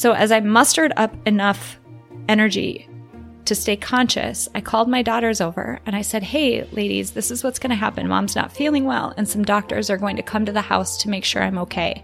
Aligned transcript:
So, 0.00 0.12
as 0.12 0.32
I 0.32 0.40
mustered 0.40 0.94
up 0.96 1.14
enough 1.28 1.78
energy 2.26 2.88
to 3.44 3.54
stay 3.54 3.76
conscious, 3.76 4.48
I 4.54 4.62
called 4.62 4.88
my 4.88 5.02
daughters 5.02 5.42
over 5.42 5.78
and 5.84 5.94
I 5.94 6.00
said, 6.00 6.22
Hey, 6.22 6.64
ladies, 6.72 7.10
this 7.10 7.30
is 7.30 7.44
what's 7.44 7.58
going 7.58 7.68
to 7.68 7.76
happen. 7.76 8.08
Mom's 8.08 8.34
not 8.34 8.50
feeling 8.50 8.86
well, 8.86 9.12
and 9.18 9.28
some 9.28 9.44
doctors 9.44 9.90
are 9.90 9.98
going 9.98 10.16
to 10.16 10.22
come 10.22 10.46
to 10.46 10.52
the 10.52 10.62
house 10.62 10.96
to 11.02 11.10
make 11.10 11.22
sure 11.22 11.42
I'm 11.42 11.58
okay. 11.58 12.02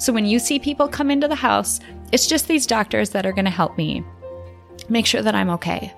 So, 0.00 0.12
when 0.12 0.26
you 0.26 0.40
see 0.40 0.58
people 0.58 0.88
come 0.88 1.08
into 1.08 1.28
the 1.28 1.36
house, 1.36 1.78
it's 2.10 2.26
just 2.26 2.48
these 2.48 2.66
doctors 2.66 3.10
that 3.10 3.24
are 3.24 3.32
going 3.32 3.44
to 3.44 3.50
help 3.52 3.78
me 3.78 4.02
make 4.88 5.06
sure 5.06 5.22
that 5.22 5.36
I'm 5.36 5.50
okay. 5.50 5.94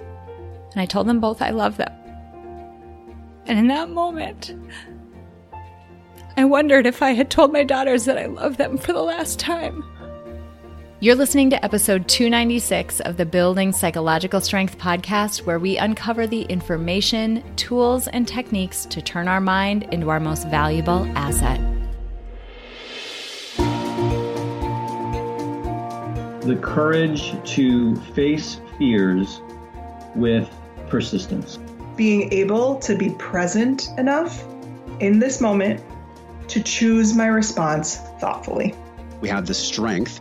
And 0.72 0.82
I 0.82 0.84
told 0.84 1.06
them 1.06 1.18
both 1.18 1.40
I 1.40 1.48
love 1.48 1.78
them. 1.78 1.94
And 3.46 3.58
in 3.58 3.68
that 3.68 3.88
moment, 3.88 4.54
I 6.36 6.44
wondered 6.44 6.84
if 6.84 7.00
I 7.00 7.12
had 7.12 7.30
told 7.30 7.54
my 7.54 7.64
daughters 7.64 8.04
that 8.04 8.18
I 8.18 8.26
love 8.26 8.58
them 8.58 8.76
for 8.76 8.92
the 8.92 9.02
last 9.02 9.40
time. 9.40 9.82
You're 11.00 11.14
listening 11.14 11.48
to 11.50 11.64
episode 11.64 12.08
296 12.08 12.98
of 12.98 13.16
the 13.16 13.24
Building 13.24 13.70
Psychological 13.70 14.40
Strength 14.40 14.78
podcast, 14.78 15.46
where 15.46 15.60
we 15.60 15.78
uncover 15.78 16.26
the 16.26 16.42
information, 16.42 17.44
tools, 17.54 18.08
and 18.08 18.26
techniques 18.26 18.84
to 18.86 19.00
turn 19.00 19.28
our 19.28 19.40
mind 19.40 19.84
into 19.92 20.08
our 20.10 20.18
most 20.18 20.48
valuable 20.48 21.08
asset. 21.14 21.60
The 26.42 26.58
courage 26.60 27.32
to 27.54 27.94
face 28.16 28.60
fears 28.76 29.40
with 30.16 30.50
persistence. 30.88 31.60
Being 31.94 32.32
able 32.32 32.74
to 32.80 32.96
be 32.96 33.10
present 33.10 33.88
enough 33.98 34.42
in 34.98 35.20
this 35.20 35.40
moment 35.40 35.80
to 36.48 36.60
choose 36.60 37.14
my 37.14 37.26
response 37.26 37.98
thoughtfully. 38.18 38.74
We 39.20 39.28
have 39.28 39.46
the 39.46 39.54
strength 39.54 40.20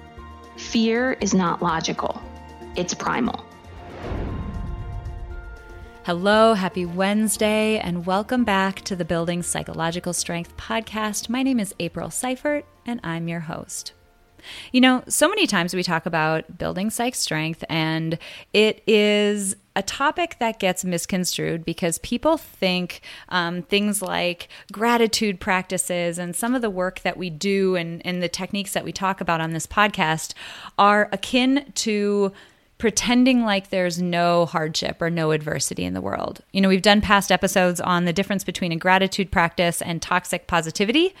Fear 0.69 1.17
is 1.19 1.33
not 1.33 1.61
logical, 1.61 2.21
it's 2.77 2.93
primal. 2.93 3.43
Hello, 6.05 6.53
happy 6.53 6.85
Wednesday, 6.85 7.77
and 7.79 8.05
welcome 8.05 8.45
back 8.45 8.79
to 8.83 8.95
the 8.95 9.03
Building 9.03 9.43
Psychological 9.43 10.13
Strength 10.13 10.55
podcast. 10.55 11.27
My 11.27 11.43
name 11.43 11.59
is 11.59 11.75
April 11.79 12.09
Seifert, 12.09 12.65
and 12.85 13.01
I'm 13.03 13.27
your 13.27 13.41
host. 13.41 13.91
You 14.71 14.81
know, 14.81 15.03
so 15.07 15.27
many 15.27 15.47
times 15.47 15.73
we 15.73 15.83
talk 15.83 16.05
about 16.05 16.57
building 16.57 16.89
psych 16.89 17.15
strength, 17.15 17.63
and 17.69 18.17
it 18.53 18.83
is 18.87 19.55
a 19.75 19.81
topic 19.81 20.35
that 20.39 20.59
gets 20.59 20.83
misconstrued 20.83 21.63
because 21.63 21.97
people 21.99 22.37
think 22.37 23.01
um, 23.29 23.61
things 23.61 24.01
like 24.01 24.49
gratitude 24.71 25.39
practices 25.39 26.17
and 26.17 26.35
some 26.35 26.53
of 26.53 26.61
the 26.61 26.69
work 26.69 26.99
that 27.01 27.17
we 27.17 27.29
do 27.29 27.75
and, 27.75 28.05
and 28.05 28.21
the 28.21 28.27
techniques 28.27 28.73
that 28.73 28.83
we 28.83 28.91
talk 28.91 29.21
about 29.21 29.39
on 29.39 29.51
this 29.51 29.65
podcast 29.65 30.33
are 30.77 31.07
akin 31.13 31.71
to 31.75 32.33
pretending 32.81 33.45
like 33.45 33.69
there's 33.69 34.01
no 34.01 34.47
hardship 34.47 34.99
or 35.01 35.09
no 35.09 35.29
adversity 35.29 35.85
in 35.85 35.93
the 35.93 36.01
world. 36.01 36.41
You 36.51 36.61
know, 36.61 36.67
we've 36.67 36.81
done 36.81 36.99
past 36.99 37.31
episodes 37.31 37.79
on 37.79 38.05
the 38.05 38.11
difference 38.11 38.43
between 38.43 38.71
a 38.71 38.75
gratitude 38.75 39.31
practice 39.31 39.83
and 39.83 40.01
toxic 40.01 40.47
positivity. 40.47 41.13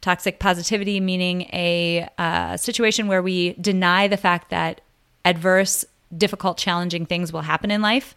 Toxic 0.00 0.38
positivity 0.38 1.00
meaning 1.00 1.42
a 1.52 2.08
uh, 2.18 2.56
situation 2.56 3.08
where 3.08 3.22
we 3.22 3.54
deny 3.54 4.08
the 4.08 4.16
fact 4.16 4.50
that 4.50 4.80
adverse, 5.24 5.84
difficult, 6.16 6.58
challenging 6.58 7.06
things 7.06 7.32
will 7.32 7.42
happen 7.42 7.70
in 7.70 7.82
life. 7.82 8.14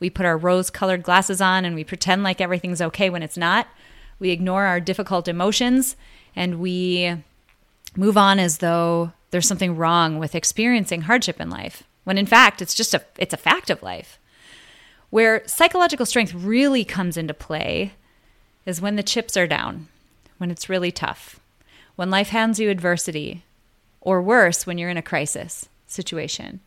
We 0.00 0.10
put 0.10 0.26
our 0.26 0.36
rose 0.36 0.70
colored 0.70 1.02
glasses 1.02 1.40
on 1.40 1.64
and 1.64 1.74
we 1.74 1.84
pretend 1.84 2.22
like 2.22 2.40
everything's 2.40 2.82
okay 2.82 3.10
when 3.10 3.22
it's 3.22 3.36
not. 3.36 3.68
We 4.18 4.30
ignore 4.30 4.64
our 4.64 4.80
difficult 4.80 5.28
emotions 5.28 5.96
and 6.34 6.60
we 6.60 7.16
move 7.96 8.16
on 8.16 8.38
as 8.38 8.58
though 8.58 9.12
there's 9.30 9.46
something 9.46 9.76
wrong 9.76 10.18
with 10.18 10.34
experiencing 10.34 11.02
hardship 11.02 11.40
in 11.40 11.50
life 11.50 11.82
when 12.04 12.18
in 12.18 12.26
fact 12.26 12.62
it's 12.62 12.74
just 12.74 12.94
a 12.94 13.02
it's 13.18 13.34
a 13.34 13.38
fact 13.38 13.70
of 13.70 13.82
life 13.82 14.18
where 15.10 15.46
psychological 15.46 16.06
strength 16.06 16.34
really 16.34 16.84
comes 16.84 17.16
into 17.16 17.34
play 17.34 17.92
is 18.66 18.80
when 18.80 18.96
the 18.96 19.02
chips 19.02 19.36
are 19.36 19.46
down 19.46 19.88
when 20.38 20.50
it's 20.50 20.68
really 20.68 20.90
tough, 20.90 21.40
when 21.96 22.10
life 22.10 22.30
hands 22.30 22.58
you 22.58 22.70
adversity, 22.70 23.44
or 24.00 24.22
worse, 24.22 24.66
when 24.66 24.78
you're 24.78 24.90
in 24.90 24.96
a 24.96 25.02
crisis 25.02 25.68
situation. 25.86 26.60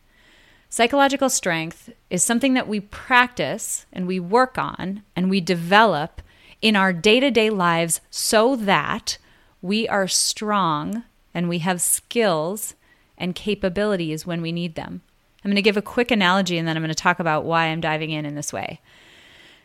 Psychological 0.68 1.28
strength 1.28 1.90
is 2.08 2.22
something 2.22 2.54
that 2.54 2.68
we 2.68 2.80
practice 2.80 3.84
and 3.92 4.06
we 4.06 4.18
work 4.18 4.56
on 4.56 5.02
and 5.14 5.28
we 5.28 5.40
develop 5.40 6.22
in 6.62 6.76
our 6.76 6.92
day 6.92 7.20
to 7.20 7.30
day 7.30 7.50
lives 7.50 8.00
so 8.10 8.56
that 8.56 9.18
we 9.60 9.86
are 9.88 10.08
strong 10.08 11.04
and 11.34 11.48
we 11.48 11.58
have 11.58 11.82
skills 11.82 12.74
and 13.18 13.34
capabilities 13.34 14.26
when 14.26 14.40
we 14.40 14.52
need 14.52 14.74
them. 14.74 15.02
I'm 15.44 15.50
going 15.50 15.56
to 15.56 15.62
give 15.62 15.76
a 15.76 15.82
quick 15.82 16.10
analogy 16.10 16.56
and 16.56 16.66
then 16.66 16.76
I'm 16.76 16.82
going 16.82 16.88
to 16.88 16.94
talk 16.94 17.20
about 17.20 17.44
why 17.44 17.66
I'm 17.66 17.80
diving 17.80 18.10
in 18.10 18.24
in 18.24 18.34
this 18.34 18.52
way. 18.52 18.80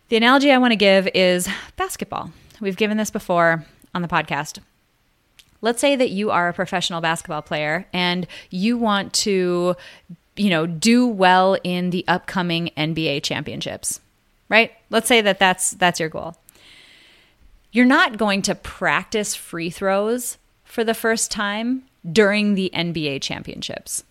The 0.10 0.18
analogy 0.18 0.52
I 0.52 0.58
want 0.58 0.72
to 0.72 0.78
give 0.78 1.08
is 1.14 1.48
basketball. 1.76 2.32
We've 2.60 2.78
given 2.78 2.98
this 2.98 3.12
before 3.12 3.66
on 3.98 4.02
the 4.02 4.08
podcast. 4.08 4.60
Let's 5.62 5.82
say 5.82 5.96
that 5.96 6.12
you 6.12 6.30
are 6.32 6.48
a 6.48 6.54
professional 6.54 7.02
basketball 7.02 7.42
player 7.42 7.88
and 7.92 8.28
you 8.50 8.78
want 8.78 9.12
to, 9.14 9.76
you 10.36 10.50
know, 10.50 10.66
do 10.66 11.08
well 11.08 11.58
in 11.64 11.90
the 11.90 12.06
upcoming 12.08 12.70
NBA 12.78 13.24
championships. 13.24 14.00
Right? 14.50 14.72
Let's 14.90 15.08
say 15.08 15.20
that 15.22 15.40
that's 15.40 15.72
that's 15.72 16.00
your 16.00 16.10
goal. 16.10 16.38
You're 17.72 17.86
not 17.86 18.18
going 18.18 18.44
to 18.44 18.56
practice 18.56 19.36
free 19.36 19.70
throws 19.70 20.38
for 20.64 20.84
the 20.84 20.94
first 20.94 21.32
time 21.32 21.84
during 22.10 22.54
the 22.54 22.72
NBA 22.74 23.22
championships. 23.22 24.04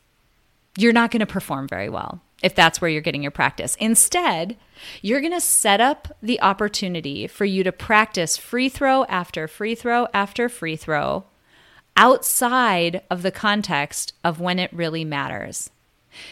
You're 0.77 0.93
not 0.93 1.11
going 1.11 1.21
to 1.21 1.27
perform 1.27 1.69
very 1.69 1.89
well 1.89 2.21
if 2.43 2.55
that's 2.55 2.81
where 2.81 2.91
you're 2.91 3.01
getting 3.01 3.23
your 3.23 3.31
practice. 3.31 3.77
Instead, 3.81 4.57
you're 5.03 5.21
going 5.21 5.33
to 5.33 5.41
set 5.41 5.81
up 5.81 6.17
the 6.23 6.41
opportunity 6.41 7.27
for 7.27 7.45
you 7.45 7.65
to 7.65 7.73
practice 7.73 8.37
free 8.37 8.69
throw 8.69 9.05
after 9.05 9.49
free 9.49 9.75
throw 9.75 10.07
after 10.13 10.49
free 10.49 10.77
throw 10.77 11.25
outside 11.97 13.03
of 13.11 13.23
the 13.23 13.31
context 13.31 14.13
of 14.23 14.39
when 14.39 14.59
it 14.59 14.73
really 14.73 15.05
matters. 15.05 15.71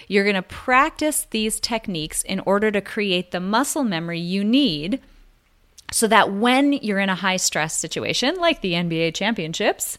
You're 0.08 0.24
going 0.24 0.34
to 0.34 0.42
practice 0.42 1.26
these 1.30 1.60
techniques 1.60 2.22
in 2.22 2.40
order 2.40 2.70
to 2.70 2.80
create 2.80 3.30
the 3.30 3.40
muscle 3.40 3.84
memory 3.84 4.20
you 4.20 4.44
need 4.44 5.00
so 5.90 6.06
that 6.08 6.32
when 6.32 6.72
you're 6.72 6.98
in 6.98 7.08
a 7.08 7.14
high 7.14 7.36
stress 7.36 7.76
situation 7.76 8.36
like 8.36 8.60
the 8.60 8.72
NBA 8.72 9.14
championships, 9.14 9.98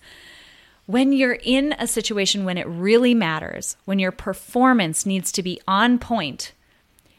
when 0.85 1.11
you're 1.11 1.39
in 1.43 1.73
a 1.79 1.87
situation 1.87 2.45
when 2.45 2.57
it 2.57 2.67
really 2.67 3.13
matters, 3.13 3.75
when 3.85 3.99
your 3.99 4.11
performance 4.11 5.05
needs 5.05 5.31
to 5.31 5.41
be 5.41 5.59
on 5.67 5.97
point, 5.97 6.51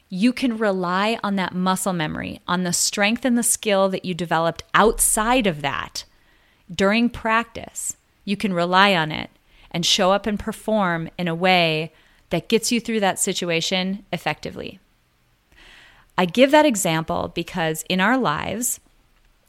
you 0.09 0.33
can 0.33 0.57
rely 0.57 1.19
on 1.23 1.37
that 1.37 1.55
muscle 1.55 1.93
memory, 1.93 2.41
on 2.47 2.63
the 2.63 2.73
strength 2.73 3.25
and 3.25 3.37
the 3.37 3.43
skill 3.43 3.89
that 3.89 4.05
you 4.05 4.15
developed 4.15 4.63
outside 4.73 5.47
of 5.47 5.63
that 5.63 6.05
during 6.73 7.11
practice. 7.11 7.97
You 8.25 8.37
can 8.37 8.53
rely 8.53 8.95
on 8.95 9.11
it 9.11 9.31
and 9.71 9.85
show 9.85 10.13
up 10.13 10.27
and 10.27 10.39
perform 10.39 11.09
in 11.19 11.27
a 11.27 11.35
way 11.35 11.93
that 12.31 12.49
gets 12.49 12.71
you 12.71 12.81
through 12.81 13.01
that 13.01 13.19
situation 13.19 14.05
effectively. 14.13 14.79
I 16.17 16.25
give 16.25 16.51
that 16.53 16.67
example 16.67 17.33
because 17.35 17.85
in 17.89 18.01
our 18.01 18.17
lives, 18.17 18.81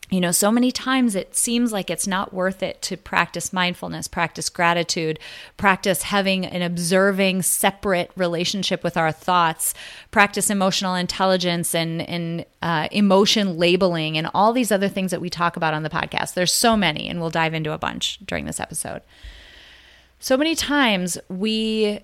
you 0.09 0.21
know, 0.21 0.31
so 0.31 0.51
many 0.51 0.71
times 0.71 1.15
it 1.15 1.35
seems 1.35 1.73
like 1.73 1.89
it's 1.89 2.07
not 2.07 2.33
worth 2.33 2.63
it 2.63 2.81
to 2.83 2.95
practice 2.95 3.51
mindfulness, 3.51 4.07
practice 4.07 4.47
gratitude, 4.47 5.19
practice 5.57 6.03
having 6.03 6.45
an 6.45 6.61
observing, 6.61 7.41
separate 7.41 8.11
relationship 8.15 8.85
with 8.85 8.95
our 8.95 9.11
thoughts, 9.11 9.73
practice 10.09 10.49
emotional 10.49 10.95
intelligence 10.95 11.75
and, 11.75 12.01
and 12.03 12.45
uh, 12.61 12.87
emotion 12.91 13.57
labeling, 13.57 14.17
and 14.17 14.29
all 14.33 14.53
these 14.53 14.71
other 14.71 14.87
things 14.87 15.11
that 15.11 15.19
we 15.19 15.29
talk 15.29 15.57
about 15.57 15.73
on 15.73 15.83
the 15.83 15.89
podcast. 15.89 16.35
There's 16.35 16.53
so 16.53 16.77
many, 16.77 17.09
and 17.09 17.19
we'll 17.19 17.29
dive 17.29 17.53
into 17.53 17.73
a 17.73 17.77
bunch 17.77 18.19
during 18.25 18.45
this 18.45 18.61
episode. 18.61 19.01
So 20.21 20.37
many 20.37 20.55
times 20.55 21.17
we 21.27 21.99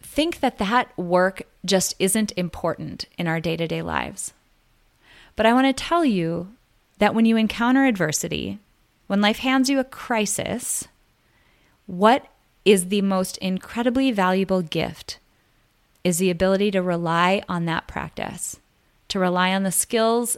think 0.00 0.38
that 0.40 0.58
that 0.58 0.96
work 0.96 1.42
just 1.64 1.96
isn't 1.98 2.32
important 2.36 3.06
in 3.18 3.26
our 3.26 3.40
day 3.40 3.56
to 3.56 3.66
day 3.66 3.82
lives. 3.82 4.32
But 5.34 5.46
I 5.46 5.52
want 5.52 5.66
to 5.66 5.72
tell 5.72 6.04
you 6.04 6.52
that 7.02 7.16
when 7.16 7.24
you 7.24 7.36
encounter 7.36 7.84
adversity, 7.84 8.60
when 9.08 9.20
life 9.20 9.38
hands 9.38 9.68
you 9.68 9.80
a 9.80 9.84
crisis, 9.84 10.86
what 11.86 12.28
is 12.64 12.90
the 12.90 13.02
most 13.02 13.36
incredibly 13.38 14.12
valuable 14.12 14.62
gift 14.62 15.18
is 16.04 16.18
the 16.18 16.30
ability 16.30 16.70
to 16.70 16.80
rely 16.80 17.42
on 17.48 17.64
that 17.64 17.88
practice, 17.88 18.60
to 19.08 19.18
rely 19.18 19.52
on 19.52 19.64
the 19.64 19.72
skills 19.72 20.36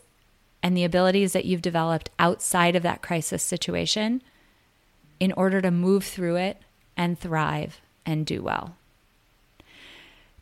and 0.62 0.74
the 0.74 0.84
abilities 0.84 1.34
that 1.34 1.44
you've 1.44 1.60
developed 1.60 2.08
outside 2.18 2.74
of 2.74 2.82
that 2.82 3.02
crisis 3.02 3.42
situation 3.42 4.22
in 5.20 5.32
order 5.32 5.60
to 5.60 5.70
move 5.70 6.02
through 6.02 6.36
it 6.36 6.56
and 6.96 7.18
thrive 7.18 7.82
and 8.06 8.24
do 8.24 8.42
well. 8.42 8.74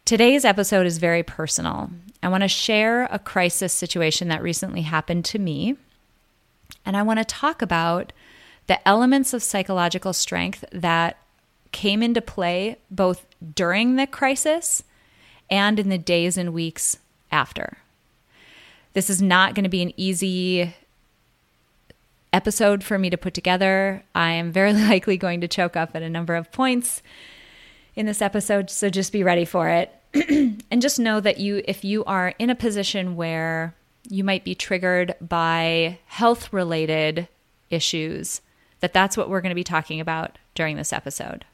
Today's 0.04 0.44
episode 0.44 0.86
is 0.86 0.98
very 0.98 1.24
personal. 1.24 1.90
I 2.22 2.28
want 2.28 2.44
to 2.44 2.48
share 2.48 3.06
a 3.06 3.18
crisis 3.18 3.72
situation 3.72 4.28
that 4.28 4.40
recently 4.40 4.82
happened 4.82 5.24
to 5.24 5.40
me, 5.40 5.76
and 6.84 6.96
I 6.96 7.02
want 7.02 7.18
to 7.18 7.24
talk 7.24 7.62
about 7.62 8.12
the 8.66 8.86
elements 8.86 9.34
of 9.34 9.42
psychological 9.42 10.12
strength 10.12 10.64
that 10.72 11.18
came 11.72 12.02
into 12.02 12.20
play 12.20 12.76
both 12.90 13.26
during 13.54 13.96
the 13.96 14.06
crisis 14.06 14.82
and 15.50 15.78
in 15.78 15.88
the 15.88 15.98
days 15.98 16.36
and 16.36 16.52
weeks 16.52 16.98
after. 17.30 17.78
This 18.92 19.08
is 19.08 19.22
not 19.22 19.54
going 19.54 19.64
to 19.64 19.70
be 19.70 19.82
an 19.82 19.92
easy 19.96 20.74
episode 22.32 22.82
for 22.84 22.98
me 22.98 23.10
to 23.10 23.16
put 23.16 23.34
together. 23.34 24.04
I 24.14 24.32
am 24.32 24.52
very 24.52 24.72
likely 24.88 25.16
going 25.16 25.40
to 25.40 25.48
choke 25.48 25.76
up 25.76 25.94
at 25.94 26.02
a 26.02 26.10
number 26.10 26.34
of 26.34 26.52
points 26.52 27.02
in 27.94 28.06
this 28.06 28.22
episode, 28.22 28.70
so 28.70 28.88
just 28.88 29.12
be 29.12 29.22
ready 29.22 29.44
for 29.44 29.68
it. 29.68 29.92
and 30.70 30.82
just 30.82 30.98
know 30.98 31.20
that 31.20 31.38
you 31.38 31.62
if 31.64 31.84
you 31.84 32.04
are 32.04 32.34
in 32.38 32.50
a 32.50 32.54
position 32.54 33.16
where 33.16 33.74
you 34.08 34.24
might 34.24 34.44
be 34.44 34.54
triggered 34.54 35.14
by 35.20 35.98
health 36.06 36.52
related 36.52 37.28
issues, 37.70 38.40
that 38.80 38.92
that's 38.92 39.16
what 39.16 39.30
we're 39.30 39.40
going 39.40 39.50
to 39.50 39.54
be 39.54 39.64
talking 39.64 40.00
about 40.00 40.38
during 40.54 40.76
this 40.76 40.92
episode. 40.92 41.44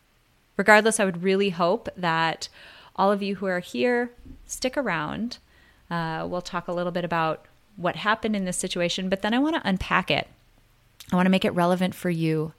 Regardless, 0.56 0.98
I 0.98 1.04
would 1.04 1.22
really 1.22 1.50
hope 1.50 1.88
that 1.96 2.48
all 2.96 3.12
of 3.12 3.22
you 3.22 3.36
who 3.36 3.46
are 3.46 3.60
here 3.60 4.10
stick 4.46 4.76
around. 4.76 5.38
Uh, 5.90 6.26
we'll 6.28 6.42
talk 6.42 6.66
a 6.66 6.72
little 6.72 6.92
bit 6.92 7.04
about 7.04 7.44
what 7.76 7.96
happened 7.96 8.34
in 8.34 8.44
this 8.44 8.56
situation, 8.56 9.08
but 9.08 9.22
then 9.22 9.32
I 9.32 9.38
want 9.38 9.54
to 9.54 9.68
unpack 9.68 10.10
it. 10.10 10.26
I 11.12 11.16
want 11.16 11.26
to 11.26 11.30
make 11.30 11.44
it 11.44 11.54
relevant 11.54 11.94
for 11.94 12.10
you. 12.10 12.52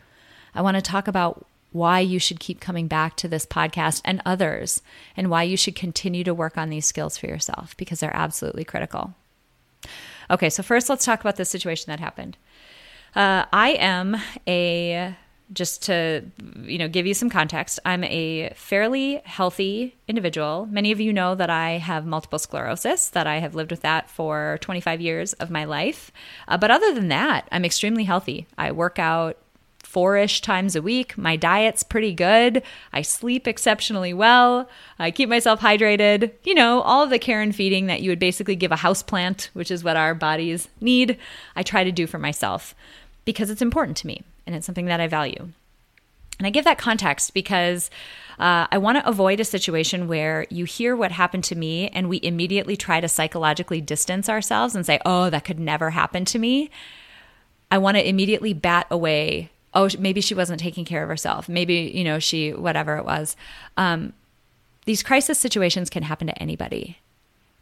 I 0.55 0.61
want 0.61 0.75
to 0.75 0.81
talk 0.81 1.07
about 1.07 1.45
why 1.71 1.99
you 1.99 2.17
should 2.17 2.39
keep 2.39 2.59
coming 2.59 2.87
back 2.87 3.15
to 3.17 3.27
this 3.27 3.45
podcast 3.45 4.01
and 4.03 4.21
others, 4.25 4.81
and 5.15 5.29
why 5.29 5.43
you 5.43 5.57
should 5.57 5.75
continue 5.75 6.23
to 6.23 6.33
work 6.33 6.57
on 6.57 6.69
these 6.69 6.85
skills 6.85 7.17
for 7.17 7.27
yourself 7.27 7.75
because 7.77 7.99
they're 7.99 8.15
absolutely 8.15 8.63
critical. 8.63 9.13
Okay, 10.29 10.49
so 10.49 10.63
first 10.63 10.89
let's 10.89 11.05
talk 11.05 11.21
about 11.21 11.37
the 11.37 11.45
situation 11.45 11.89
that 11.89 11.99
happened. 11.99 12.37
Uh, 13.15 13.45
I 13.51 13.71
am 13.79 14.17
a 14.47 15.15
just 15.51 15.81
to 15.83 16.23
you 16.63 16.77
know 16.77 16.87
give 16.87 17.07
you 17.07 17.13
some 17.15 17.27
context 17.27 17.79
i'm 17.83 18.03
a 18.03 18.51
fairly 18.55 19.21
healthy 19.25 19.95
individual. 20.07 20.67
Many 20.69 20.91
of 20.91 20.99
you 20.99 21.11
know 21.11 21.33
that 21.35 21.49
i 21.49 21.71
have 21.71 22.05
multiple 22.05 22.39
sclerosis 22.39 23.09
that 23.09 23.25
i 23.25 23.37
have 23.39 23.55
lived 23.55 23.71
with 23.71 23.81
that 23.81 24.09
for 24.09 24.59
25 24.61 25.01
years 25.01 25.33
of 25.33 25.49
my 25.49 25.65
life. 25.65 26.11
Uh, 26.47 26.57
but 26.57 26.71
other 26.71 26.93
than 26.93 27.07
that 27.07 27.47
i'm 27.51 27.65
extremely 27.65 28.03
healthy. 28.03 28.45
I 28.57 28.71
work 28.71 28.99
out 28.99 29.37
four-ish 29.89 30.41
times 30.41 30.75
a 30.75 30.81
week 30.81 31.17
my 31.17 31.35
diet's 31.35 31.83
pretty 31.83 32.13
good 32.13 32.61
i 32.93 33.01
sleep 33.01 33.47
exceptionally 33.47 34.13
well 34.13 34.69
i 34.99 35.09
keep 35.09 35.27
myself 35.27 35.59
hydrated 35.59 36.31
you 36.43 36.53
know 36.53 36.81
all 36.81 37.03
of 37.03 37.09
the 37.09 37.19
care 37.19 37.41
and 37.41 37.55
feeding 37.55 37.87
that 37.87 38.01
you 38.01 38.09
would 38.11 38.19
basically 38.19 38.55
give 38.55 38.71
a 38.71 38.77
house 38.77 39.01
plant 39.01 39.49
which 39.53 39.71
is 39.71 39.83
what 39.83 39.97
our 39.97 40.13
bodies 40.13 40.67
need 40.79 41.17
i 41.55 41.63
try 41.63 41.83
to 41.83 41.91
do 41.91 42.05
for 42.05 42.19
myself 42.19 42.75
because 43.25 43.49
it's 43.49 43.61
important 43.61 43.97
to 43.97 44.07
me 44.07 44.23
and 44.49 44.55
it's 44.55 44.65
something 44.65 44.87
that 44.87 44.99
I 44.99 45.05
value. 45.05 45.49
And 46.39 46.47
I 46.47 46.49
give 46.49 46.65
that 46.65 46.79
context 46.79 47.35
because 47.35 47.91
uh, 48.39 48.65
I 48.71 48.79
want 48.79 48.97
to 48.97 49.07
avoid 49.07 49.39
a 49.39 49.45
situation 49.45 50.07
where 50.07 50.47
you 50.49 50.65
hear 50.65 50.95
what 50.95 51.11
happened 51.11 51.43
to 51.45 51.55
me 51.55 51.89
and 51.89 52.09
we 52.09 52.19
immediately 52.23 52.75
try 52.75 52.99
to 52.99 53.07
psychologically 53.07 53.81
distance 53.81 54.27
ourselves 54.27 54.75
and 54.75 54.83
say, 54.83 54.99
oh, 55.05 55.29
that 55.29 55.45
could 55.45 55.59
never 55.59 55.91
happen 55.91 56.25
to 56.25 56.39
me. 56.39 56.71
I 57.69 57.77
want 57.77 57.97
to 57.97 58.09
immediately 58.09 58.53
bat 58.53 58.87
away, 58.89 59.51
oh, 59.73 59.89
maybe 59.99 60.21
she 60.21 60.33
wasn't 60.33 60.59
taking 60.59 60.85
care 60.85 61.03
of 61.03 61.09
herself. 61.09 61.47
Maybe, 61.47 61.91
you 61.93 62.03
know, 62.03 62.19
she, 62.19 62.53
whatever 62.53 62.97
it 62.97 63.05
was. 63.05 63.35
Um, 63.77 64.13
these 64.85 65.03
crisis 65.03 65.39
situations 65.39 65.89
can 65.89 66.03
happen 66.03 66.27
to 66.27 66.41
anybody. 66.41 66.97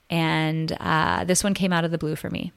And 0.09 0.71
uh, 0.79 1.25
this 1.25 1.43
one 1.43 1.53
came 1.53 1.73
out 1.73 1.83
of 1.83 1.91
the 1.91 1.97
blue 1.97 2.15
for 2.15 2.29
me. 2.29 2.53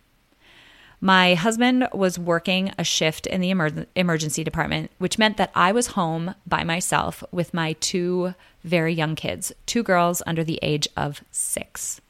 My 1.00 1.34
husband 1.34 1.88
was 1.94 2.18
working 2.18 2.72
a 2.78 2.84
shift 2.84 3.26
in 3.26 3.40
the 3.40 3.50
emer- 3.50 3.86
emergency 3.96 4.44
department, 4.44 4.90
which 4.98 5.18
meant 5.18 5.38
that 5.38 5.50
I 5.54 5.72
was 5.72 5.88
home 5.88 6.34
by 6.46 6.62
myself 6.62 7.24
with 7.32 7.54
my 7.54 7.72
two 7.80 8.34
very 8.64 8.92
young 8.92 9.14
kids, 9.14 9.50
two 9.64 9.82
girls 9.82 10.22
under 10.26 10.44
the 10.44 10.58
age 10.62 10.86
of 10.96 11.22
six. 11.30 12.02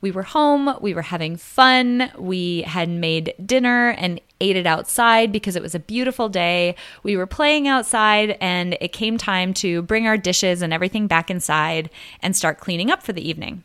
We 0.00 0.10
were 0.10 0.22
home, 0.22 0.76
we 0.80 0.94
were 0.94 1.02
having 1.02 1.36
fun, 1.36 2.10
we 2.18 2.62
had 2.62 2.88
made 2.88 3.34
dinner 3.44 3.90
and 3.90 4.20
ate 4.40 4.56
it 4.56 4.66
outside 4.66 5.32
because 5.32 5.56
it 5.56 5.62
was 5.62 5.74
a 5.74 5.80
beautiful 5.80 6.28
day. 6.28 6.76
We 7.02 7.16
were 7.16 7.26
playing 7.26 7.66
outside, 7.68 8.36
and 8.40 8.76
it 8.80 8.92
came 8.92 9.16
time 9.16 9.54
to 9.54 9.82
bring 9.82 10.06
our 10.06 10.18
dishes 10.18 10.62
and 10.62 10.72
everything 10.72 11.06
back 11.06 11.30
inside 11.30 11.90
and 12.20 12.36
start 12.36 12.60
cleaning 12.60 12.90
up 12.90 13.02
for 13.02 13.12
the 13.12 13.26
evening. 13.26 13.64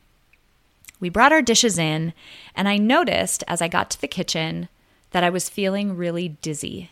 We 1.00 1.10
brought 1.10 1.34
our 1.34 1.42
dishes 1.42 1.78
in, 1.78 2.14
and 2.56 2.70
I 2.70 2.78
noticed 2.78 3.44
as 3.48 3.62
I 3.62 3.68
got 3.68 3.90
to 3.92 4.02
the 4.02 4.08
kitchen 4.08 4.70
that 5.12 5.24
I 5.24 5.30
was 5.30 5.50
feeling 5.50 5.98
really 5.98 6.30
dizzy. 6.42 6.92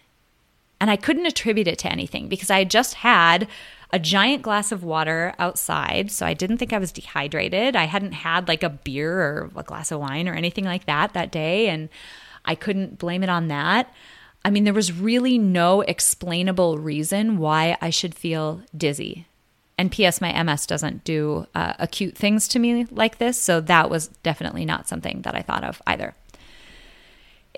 And 0.81 0.89
I 0.89 0.95
couldn't 0.95 1.25
attribute 1.25 1.67
it 1.67 1.77
to 1.79 1.91
anything 1.91 2.27
because 2.27 2.49
I 2.49 2.59
had 2.59 2.71
just 2.71 2.95
had 2.95 3.47
a 3.91 3.99
giant 3.99 4.43
glass 4.43 4.71
of 4.71 4.83
water 4.83 5.33
outside. 5.39 6.11
So 6.11 6.25
I 6.25 6.33
didn't 6.33 6.57
think 6.57 6.73
I 6.73 6.77
was 6.77 6.91
dehydrated. 6.91 7.75
I 7.75 7.85
hadn't 7.85 8.11
had 8.11 8.47
like 8.47 8.63
a 8.63 8.69
beer 8.69 9.19
or 9.19 9.51
a 9.55 9.63
glass 9.63 9.91
of 9.91 9.99
wine 9.99 10.27
or 10.27 10.33
anything 10.33 10.65
like 10.65 10.85
that 10.85 11.13
that 11.13 11.31
day. 11.31 11.69
And 11.69 11.89
I 12.45 12.55
couldn't 12.55 12.99
blame 12.99 13.23
it 13.23 13.29
on 13.29 13.47
that. 13.47 13.93
I 14.45 14.51
mean, 14.51 14.63
there 14.63 14.73
was 14.73 14.93
really 14.93 15.37
no 15.37 15.81
explainable 15.81 16.77
reason 16.77 17.37
why 17.37 17.77
I 17.81 17.89
should 17.89 18.15
feel 18.15 18.61
dizzy. 18.75 19.25
And 19.77 19.91
P.S., 19.91 20.21
my 20.21 20.43
MS 20.43 20.65
doesn't 20.65 21.03
do 21.03 21.47
uh, 21.55 21.73
acute 21.79 22.15
things 22.15 22.47
to 22.49 22.59
me 22.59 22.85
like 22.91 23.17
this. 23.17 23.37
So 23.37 23.61
that 23.61 23.89
was 23.89 24.07
definitely 24.23 24.65
not 24.65 24.87
something 24.87 25.21
that 25.21 25.35
I 25.35 25.41
thought 25.41 25.63
of 25.63 25.81
either. 25.87 26.15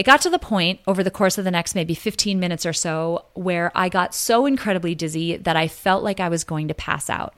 It 0.02 0.06
got 0.06 0.22
to 0.22 0.32
the 0.32 0.40
point 0.40 0.80
over 0.88 1.04
the 1.04 1.12
course 1.12 1.38
of 1.38 1.46
the 1.46 1.52
next 1.52 1.76
maybe 1.76 1.94
15 1.94 2.40
minutes 2.40 2.66
or 2.66 2.74
so 2.74 3.26
where 3.36 3.72
I 3.76 3.88
got 3.88 4.16
so 4.16 4.48
incredibly 4.48 4.96
dizzy 4.96 5.38
that 5.38 5.56
I 5.56 5.68
felt 5.68 6.04
like 6.04 6.20
I 6.20 6.28
was 6.28 6.44
going 6.44 6.68
to 6.70 6.74
pass 6.74 7.08
out. 7.08 7.36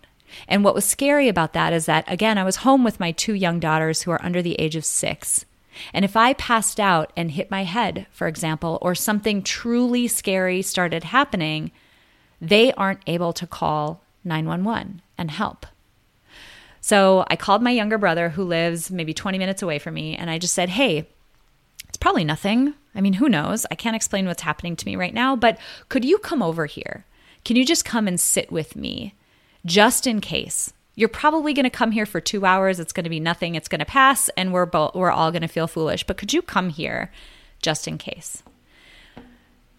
And 0.48 0.64
what 0.64 0.74
was 0.74 0.86
scary 0.86 1.28
about 1.28 1.52
that 1.52 1.74
is 1.74 1.88
that, 1.88 2.06
again, 2.08 2.38
I 2.38 2.46
was 2.46 2.56
home 2.56 2.86
with 2.86 3.02
my 3.02 3.12
two 3.12 3.34
young 3.34 3.60
daughters 3.60 4.04
who 4.04 4.12
are 4.12 4.24
under 4.24 4.42
the 4.42 4.56
age 4.62 4.78
of 4.78 4.86
six. 4.86 5.44
And 5.94 6.06
if 6.06 6.16
I 6.16 6.32
passed 6.32 6.80
out 6.80 7.12
and 7.18 7.32
hit 7.32 7.52
my 7.52 7.66
head, 7.66 8.08
for 8.12 8.30
example, 8.30 8.78
or 8.82 8.96
something 8.96 9.44
truly 9.44 10.08
scary 10.08 10.62
started 10.62 11.04
happening, 11.04 11.70
they 12.40 12.72
aren't 12.76 13.04
able 13.08 13.34
to 13.34 13.46
call 13.46 14.04
911 14.24 15.02
and 15.18 15.32
help. 15.32 15.66
So 16.80 17.26
I 17.28 17.36
called 17.36 17.62
my 17.62 17.72
younger 17.72 17.98
brother, 17.98 18.30
who 18.30 18.46
lives 18.46 18.90
maybe 18.90 19.14
20 19.14 19.38
minutes 19.38 19.62
away 19.62 19.80
from 19.80 19.96
me, 19.96 20.16
and 20.16 20.30
I 20.30 20.38
just 20.38 20.54
said, 20.54 20.70
Hey, 20.70 21.10
probably 22.04 22.26
nothing. 22.26 22.74
I 22.94 23.00
mean, 23.00 23.14
who 23.14 23.30
knows? 23.30 23.66
I 23.72 23.76
can't 23.76 23.96
explain 23.96 24.28
what's 24.28 24.42
happening 24.42 24.76
to 24.76 24.86
me 24.86 24.98
right 24.98 25.14
now, 25.14 25.38
but 25.38 25.58
could 25.88 26.04
you 26.04 26.18
come 26.18 26.44
over 26.44 26.66
here? 26.66 27.06
Can 27.46 27.56
you 27.56 27.66
just 27.66 27.86
come 27.86 28.10
and 28.10 28.20
sit 28.20 28.52
with 28.52 28.76
me 28.76 29.16
just 29.66 30.06
in 30.06 30.20
case? 30.20 30.74
You're 30.96 31.08
probably 31.08 31.54
going 31.54 31.64
to 31.64 31.70
come 31.70 31.92
here 31.92 32.06
for 32.06 32.20
two 32.20 32.46
hours. 32.46 32.78
It's 32.78 32.92
going 32.92 33.06
to 33.06 33.10
be 33.10 33.22
nothing. 33.22 33.56
It's 33.56 33.70
going 33.70 33.80
to 33.80 33.86
pass, 33.86 34.28
and 34.36 34.52
we're 34.52 34.66
bo- 34.66 34.92
we're 34.94 35.12
all 35.12 35.32
going 35.32 35.44
to 35.44 35.48
feel 35.48 35.66
foolish. 35.66 36.04
But 36.04 36.18
could 36.18 36.34
you 36.34 36.42
come 36.42 36.72
here, 36.72 37.10
just 37.62 37.88
in 37.88 37.98
case? 37.98 38.44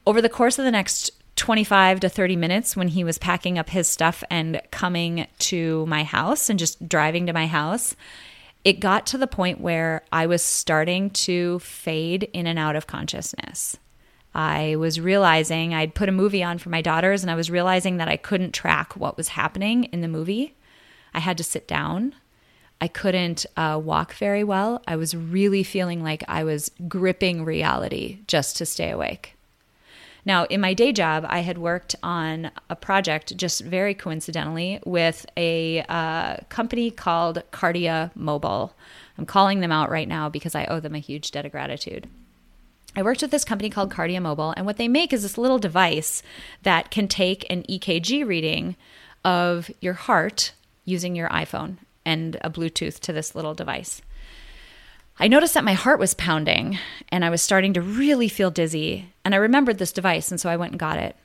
Over 0.06 0.22
the 0.22 0.30
course 0.30 0.58
of 0.58 0.64
the 0.64 0.70
next 0.70 1.10
25 1.36 2.00
to 2.00 2.08
30 2.08 2.36
minutes 2.36 2.74
when 2.74 2.88
he 2.88 3.04
was 3.04 3.18
packing 3.18 3.58
up 3.58 3.68
his 3.68 3.86
stuff 3.86 4.24
and 4.30 4.62
coming 4.70 5.26
to 5.40 5.84
my 5.84 6.04
house 6.04 6.48
and 6.48 6.58
just 6.58 6.88
driving 6.88 7.26
to 7.26 7.34
my 7.34 7.46
house, 7.46 7.94
it 8.64 8.80
got 8.80 9.06
to 9.06 9.18
the 9.18 9.26
point 9.26 9.60
where 9.60 10.02
I 10.10 10.26
was 10.26 10.42
starting 10.42 11.10
to 11.10 11.58
fade 11.58 12.24
in 12.32 12.46
and 12.46 12.58
out 12.58 12.76
of 12.76 12.86
consciousness. 12.86 13.76
I 14.34 14.76
was 14.76 14.98
realizing 14.98 15.74
I'd 15.74 15.94
put 15.94 16.08
a 16.08 16.12
movie 16.12 16.42
on 16.42 16.58
for 16.58 16.70
my 16.70 16.82
daughters 16.82 17.22
and 17.22 17.30
I 17.30 17.36
was 17.36 17.50
realizing 17.50 17.98
that 17.98 18.08
I 18.08 18.16
couldn't 18.16 18.52
track 18.52 18.96
what 18.96 19.16
was 19.16 19.28
happening 19.28 19.84
in 19.84 20.00
the 20.00 20.08
movie. 20.08 20.56
I 21.12 21.20
had 21.20 21.36
to 21.38 21.44
sit 21.44 21.68
down. 21.68 22.14
I 22.80 22.88
couldn't 22.88 23.46
uh, 23.56 23.80
walk 23.82 24.14
very 24.14 24.42
well. 24.42 24.82
I 24.88 24.96
was 24.96 25.14
really 25.14 25.62
feeling 25.62 26.02
like 26.02 26.24
I 26.26 26.42
was 26.42 26.70
gripping 26.88 27.44
reality 27.44 28.20
just 28.26 28.56
to 28.56 28.66
stay 28.66 28.90
awake. 28.90 29.33
Now, 30.26 30.44
in 30.44 30.60
my 30.60 30.72
day 30.72 30.92
job, 30.92 31.26
I 31.28 31.40
had 31.40 31.58
worked 31.58 31.94
on 32.02 32.50
a 32.70 32.76
project 32.76 33.36
just 33.36 33.60
very 33.60 33.94
coincidentally 33.94 34.80
with 34.86 35.26
a 35.36 35.82
uh, 35.88 36.36
company 36.48 36.90
called 36.90 37.42
Kardia 37.52 38.10
Mobile. 38.14 38.74
I'm 39.18 39.26
calling 39.26 39.60
them 39.60 39.72
out 39.72 39.90
right 39.90 40.08
now 40.08 40.28
because 40.28 40.54
I 40.54 40.64
owe 40.66 40.80
them 40.80 40.94
a 40.94 40.98
huge 40.98 41.30
debt 41.30 41.44
of 41.44 41.52
gratitude. 41.52 42.08
I 42.96 43.02
worked 43.02 43.22
with 43.22 43.32
this 43.32 43.44
company 43.44 43.70
called 43.70 43.92
Kardia 43.92 44.22
Mobile, 44.22 44.54
and 44.56 44.66
what 44.66 44.76
they 44.76 44.88
make 44.88 45.12
is 45.12 45.22
this 45.22 45.36
little 45.36 45.58
device 45.58 46.22
that 46.62 46.90
can 46.90 47.08
take 47.08 47.44
an 47.50 47.64
EKG 47.64 48.26
reading 48.26 48.76
of 49.24 49.70
your 49.80 49.94
heart 49.94 50.52
using 50.84 51.16
your 51.16 51.28
iPhone. 51.28 51.78
and 52.06 52.36
a 52.42 52.50
Bluetooth 52.50 53.00
to 53.00 53.14
this 53.14 53.34
little 53.34 53.54
device. 53.54 54.02
I 55.18 55.28
noticed 55.28 55.54
that 55.54 55.64
my 55.64 55.74
heart 55.74 56.00
was 56.00 56.14
pounding 56.14 56.78
and 57.10 57.24
I 57.24 57.30
was 57.30 57.40
starting 57.40 57.72
to 57.74 57.80
really 57.80 58.28
feel 58.28 58.50
dizzy. 58.50 59.12
And 59.24 59.34
I 59.34 59.38
remembered 59.38 59.78
this 59.78 59.92
device, 59.92 60.30
and 60.30 60.40
so 60.40 60.50
I 60.50 60.56
went 60.56 60.72
and 60.72 60.80
got 60.80 60.98
it. 60.98 61.16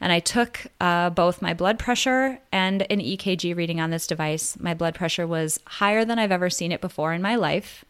And 0.00 0.12
I 0.12 0.20
took 0.20 0.68
uh, 0.80 1.10
both 1.10 1.42
my 1.42 1.52
blood 1.52 1.78
pressure 1.78 2.38
and 2.52 2.82
an 2.82 3.00
EKG 3.00 3.56
reading 3.56 3.80
on 3.80 3.90
this 3.90 4.06
device. 4.06 4.58
My 4.60 4.72
blood 4.72 4.94
pressure 4.94 5.26
was 5.26 5.58
higher 5.66 6.04
than 6.04 6.18
I've 6.18 6.30
ever 6.30 6.48
seen 6.48 6.70
it 6.70 6.80
before 6.80 7.12
in 7.12 7.20
my 7.20 7.34
life. 7.34 7.84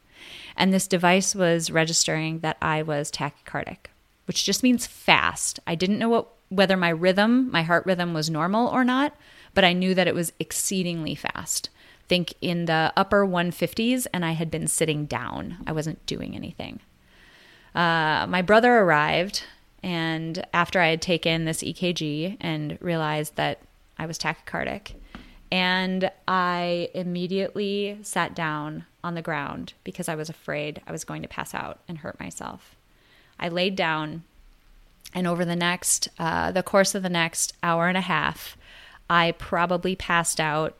And 0.56 0.72
this 0.72 0.86
device 0.86 1.34
was 1.34 1.70
registering 1.70 2.40
that 2.40 2.56
I 2.62 2.82
was 2.82 3.10
tachycardic, 3.10 3.90
which 4.24 4.44
just 4.44 4.62
means 4.62 4.86
fast. 4.86 5.60
I 5.66 5.74
didn't 5.74 5.98
know 5.98 6.08
what, 6.08 6.28
whether 6.48 6.76
my 6.76 6.88
rhythm, 6.88 7.50
my 7.50 7.62
heart 7.62 7.84
rhythm, 7.84 8.14
was 8.14 8.30
normal 8.30 8.68
or 8.68 8.84
not, 8.84 9.14
but 9.52 9.64
I 9.64 9.74
knew 9.74 9.94
that 9.94 10.08
it 10.08 10.14
was 10.14 10.32
exceedingly 10.40 11.14
fast. 11.14 11.68
Think 12.08 12.34
in 12.40 12.64
the 12.64 12.92
upper 12.96 13.26
150s, 13.26 14.06
and 14.12 14.24
I 14.24 14.32
had 14.32 14.50
been 14.50 14.66
sitting 14.66 15.06
down. 15.06 15.58
I 15.66 15.72
wasn't 15.72 16.04
doing 16.06 16.34
anything. 16.34 16.80
Uh, 17.74 18.26
my 18.28 18.42
brother 18.42 18.78
arrived 18.78 19.44
and 19.82 20.44
after 20.52 20.80
I 20.80 20.88
had 20.88 21.02
taken 21.02 21.44
this 21.44 21.62
EKG 21.62 22.36
and 22.40 22.78
realized 22.80 23.36
that 23.36 23.60
I 23.98 24.06
was 24.06 24.18
tachycardic, 24.18 24.94
and 25.50 26.10
I 26.26 26.90
immediately 26.94 27.98
sat 28.02 28.34
down 28.34 28.86
on 29.02 29.14
the 29.14 29.22
ground 29.22 29.74
because 29.84 30.08
I 30.08 30.14
was 30.14 30.28
afraid 30.28 30.82
I 30.86 30.92
was 30.92 31.04
going 31.04 31.22
to 31.22 31.28
pass 31.28 31.54
out 31.54 31.78
and 31.88 31.98
hurt 31.98 32.20
myself. 32.20 32.76
I 33.38 33.48
laid 33.48 33.76
down, 33.76 34.24
and 35.14 35.26
over 35.26 35.44
the 35.44 35.56
next, 35.56 36.08
uh, 36.18 36.50
the 36.52 36.62
course 36.62 36.94
of 36.94 37.02
the 37.02 37.08
next 37.08 37.54
hour 37.62 37.88
and 37.88 37.96
a 37.96 38.02
half, 38.02 38.56
I 39.08 39.32
probably 39.32 39.96
passed 39.96 40.40
out, 40.40 40.76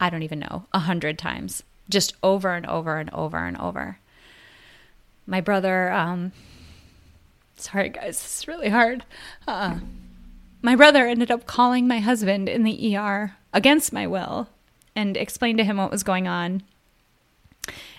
I 0.00 0.10
don't 0.10 0.22
even 0.22 0.38
know, 0.38 0.66
a 0.72 0.80
hundred 0.80 1.18
times, 1.18 1.62
just 1.88 2.14
over 2.22 2.54
and 2.54 2.66
over 2.66 2.98
and 2.98 3.10
over 3.10 3.38
and 3.38 3.56
over. 3.58 3.98
My 5.26 5.40
brother, 5.40 5.92
um, 5.92 6.32
Sorry, 7.62 7.90
guys, 7.90 8.20
this 8.20 8.40
is 8.40 8.48
really 8.48 8.70
hard. 8.70 9.04
Uh, 9.46 9.78
my 10.62 10.74
brother 10.74 11.06
ended 11.06 11.30
up 11.30 11.46
calling 11.46 11.86
my 11.86 12.00
husband 12.00 12.48
in 12.48 12.64
the 12.64 12.96
ER 12.96 13.36
against 13.52 13.92
my 13.92 14.04
will 14.04 14.48
and 14.96 15.16
explained 15.16 15.58
to 15.58 15.64
him 15.64 15.76
what 15.76 15.90
was 15.90 16.02
going 16.02 16.26
on. 16.26 16.64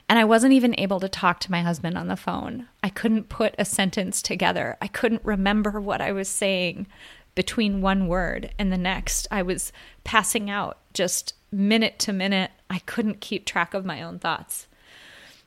And 0.09 0.19
I 0.19 0.25
wasn't 0.25 0.51
even 0.51 0.77
able 0.77 0.99
to 0.99 1.07
talk 1.07 1.39
to 1.39 1.51
my 1.51 1.61
husband 1.61 1.97
on 1.97 2.07
the 2.07 2.17
phone. 2.17 2.67
I 2.83 2.89
couldn't 2.89 3.29
put 3.29 3.55
a 3.57 3.63
sentence 3.63 4.21
together. 4.21 4.75
I 4.81 4.87
couldn't 4.87 5.23
remember 5.23 5.79
what 5.79 6.01
I 6.01 6.11
was 6.11 6.27
saying 6.27 6.87
between 7.33 7.81
one 7.81 8.07
word 8.07 8.53
and 8.59 8.69
the 8.69 8.77
next. 8.77 9.27
I 9.31 9.43
was 9.43 9.71
passing 10.03 10.49
out 10.49 10.77
just 10.93 11.35
minute 11.53 11.99
to 11.99 12.13
minute. 12.13 12.51
I 12.69 12.79
couldn't 12.79 13.21
keep 13.21 13.45
track 13.45 13.73
of 13.73 13.85
my 13.85 14.01
own 14.01 14.19
thoughts. 14.19 14.67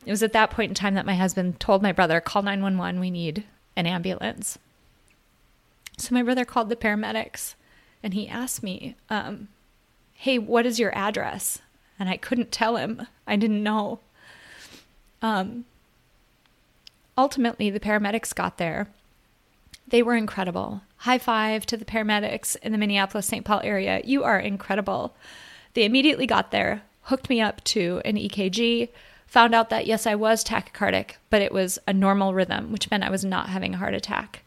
It 0.04 0.10
was 0.10 0.22
at 0.22 0.32
that 0.32 0.50
point 0.50 0.70
in 0.70 0.75
time 0.75 0.94
that 0.94 1.06
my 1.06 1.16
husband 1.16 1.58
told 1.58 1.82
my 1.82 1.92
brother, 1.92 2.20
Call 2.20 2.42
911, 2.42 3.00
we 3.00 3.10
need 3.10 3.44
an 3.75 3.86
ambulance. 3.86 4.58
So 5.98 6.14
my 6.14 6.22
brother 6.22 6.44
called 6.44 6.68
the 6.68 6.76
paramedics 6.76 7.54
and 8.02 8.14
he 8.14 8.28
asked 8.28 8.62
me, 8.62 8.94
um, 9.10 9.48
Hey, 10.14 10.38
what 10.38 10.64
is 10.64 10.78
your 10.78 10.94
address? 10.96 11.60
And 11.98 12.08
I 12.08 12.16
couldn't 12.16 12.52
tell 12.52 12.76
him. 12.76 13.06
I 13.26 13.36
didn't 13.36 13.62
know. 13.62 14.00
Um, 15.20 15.64
ultimately, 17.18 17.70
the 17.70 17.80
paramedics 17.80 18.34
got 18.34 18.58
there. 18.58 18.88
They 19.88 20.02
were 20.02 20.14
incredible. 20.14 20.82
High 20.98 21.18
five 21.18 21.66
to 21.66 21.76
the 21.76 21.84
paramedics 21.84 22.56
in 22.62 22.72
the 22.72 22.78
Minneapolis 22.78 23.26
St. 23.26 23.44
Paul 23.44 23.60
area. 23.62 24.00
You 24.04 24.25
are 24.25 24.38
incredible. 24.38 25.14
They 25.76 25.85
immediately 25.85 26.26
got 26.26 26.50
there, 26.50 26.83
hooked 27.02 27.30
me 27.30 27.40
up 27.40 27.62
to 27.64 28.00
an 28.04 28.16
EKG, 28.16 28.88
Found 29.26 29.54
out 29.54 29.71
that 29.71 29.87
yes, 29.87 30.06
I 30.06 30.14
was 30.14 30.45
tachycardic, 30.45 31.16
but 31.30 31.42
it 31.42 31.52
was 31.52 31.78
a 31.87 31.92
normal 31.92 32.33
rhythm, 32.33 32.73
which 32.73 32.90
meant 32.90 33.04
I 33.04 33.11
was 33.11 33.25
not 33.25 33.49
having 33.49 33.75
a 33.75 33.76
heart 33.76 33.92
attack. 33.92 34.42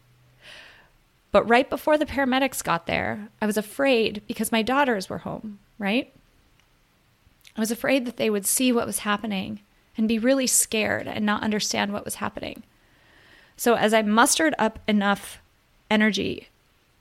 But 1.31 1.47
right 1.47 1.69
before 1.69 1.97
the 1.97 2.05
paramedics 2.05 2.63
got 2.63 2.87
there, 2.87 3.27
I 3.41 3.45
was 3.45 3.57
afraid 3.57 4.23
because 4.25 4.51
my 4.51 4.61
daughters 4.61 5.09
were 5.09 5.19
home, 5.19 5.59
right? 5.77 6.11
I 7.55 7.59
was 7.59 7.69
afraid 7.69 8.05
that 8.05 8.17
they 8.17 8.29
would 8.29 8.45
see 8.47 8.71
what 8.71 8.87
was 8.87 8.99
happening 8.99 9.59
and 9.95 10.07
be 10.07 10.17
really 10.17 10.47
scared 10.47 11.07
and 11.07 11.25
not 11.25 11.43
understand 11.43 11.93
what 11.93 12.05
was 12.05 12.15
happening. 12.15 12.63
So, 13.57 13.75
as 13.75 13.93
I 13.93 14.01
mustered 14.01 14.55
up 14.57 14.79
enough 14.87 15.39
energy 15.91 16.47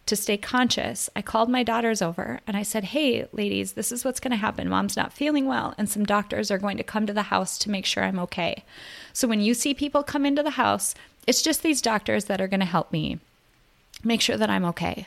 to 0.09 0.17
stay 0.17 0.37
conscious, 0.37 1.09
I 1.15 1.23
called 1.23 1.49
my 1.49 1.63
daughters 1.63 2.03
over 2.03 2.41
and 2.47 2.57
I 2.57 2.63
said, 2.63 2.85
Hey, 2.85 3.27
ladies, 3.33 3.73
this 3.73 3.93
is 3.93 4.05
what's 4.05 4.21
going 4.21 4.33
to 4.33 4.37
happen. 4.37 4.69
Mom's 4.69 4.97
not 4.97 5.13
feeling 5.13 5.47
well, 5.47 5.75
and 5.79 5.89
some 5.89 6.05
doctors 6.05 6.51
are 6.51 6.59
going 6.59 6.77
to 6.77 6.83
come 6.83 7.07
to 7.07 7.13
the 7.13 7.25
house 7.25 7.59
to 7.59 7.71
make 7.71 7.87
sure 7.87 8.05
I'm 8.05 8.19
okay. 8.19 8.65
So 9.13 9.29
when 9.29 9.41
you 9.41 9.55
see 9.55 9.75
people 9.75 10.03
come 10.03 10.27
into 10.27 10.43
the 10.43 10.51
house, 10.51 10.95
it's 11.27 11.43
just 11.43 11.63
these 11.63 11.83
doctors 11.83 12.25
that 12.25 12.41
are 12.41 12.49
going 12.49 12.61
to 12.61 12.67
help 12.67 12.91
me 12.91 13.21
make 14.03 14.21
sure 14.21 14.37
that 14.37 14.51
I'm 14.51 14.65
okay. 14.67 15.07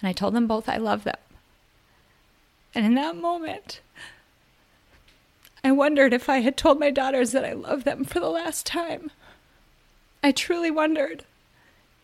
And 0.00 0.08
I 0.08 0.12
told 0.12 0.34
them 0.34 0.46
both 0.46 0.68
I 0.68 0.76
love 0.76 1.04
them. 1.04 1.16
And 2.74 2.86
in 2.86 2.94
that 2.94 3.16
moment, 3.16 3.80
I 5.64 5.72
wondered 5.72 6.12
if 6.12 6.28
I 6.28 6.38
had 6.38 6.56
told 6.56 6.80
my 6.80 6.90
daughters 6.90 7.32
that 7.32 7.44
I 7.44 7.52
love 7.52 7.84
them 7.84 8.04
for 8.04 8.18
the 8.18 8.30
last 8.30 8.66
time. 8.66 9.10
I 10.22 10.32
truly 10.32 10.70
wondered 10.70 11.24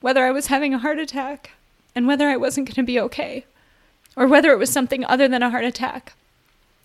whether 0.00 0.25
I 0.25 0.30
was 0.30 0.46
having 0.46 0.75
a 0.75 0.78
heart 0.78 0.98
attack 0.98 1.52
and 1.99 2.07
whether 2.07 2.28
I 2.28 2.37
wasn't 2.37 2.69
going 2.69 2.76
to 2.76 2.85
be 2.85 3.00
okay 3.00 3.45
or 4.14 4.28
whether 4.28 4.52
it 4.52 4.59
was 4.59 4.71
something 4.71 5.05
other 5.05 5.26
than 5.26 5.43
a 5.43 5.50
heart 5.50 5.64
attack 5.64 6.12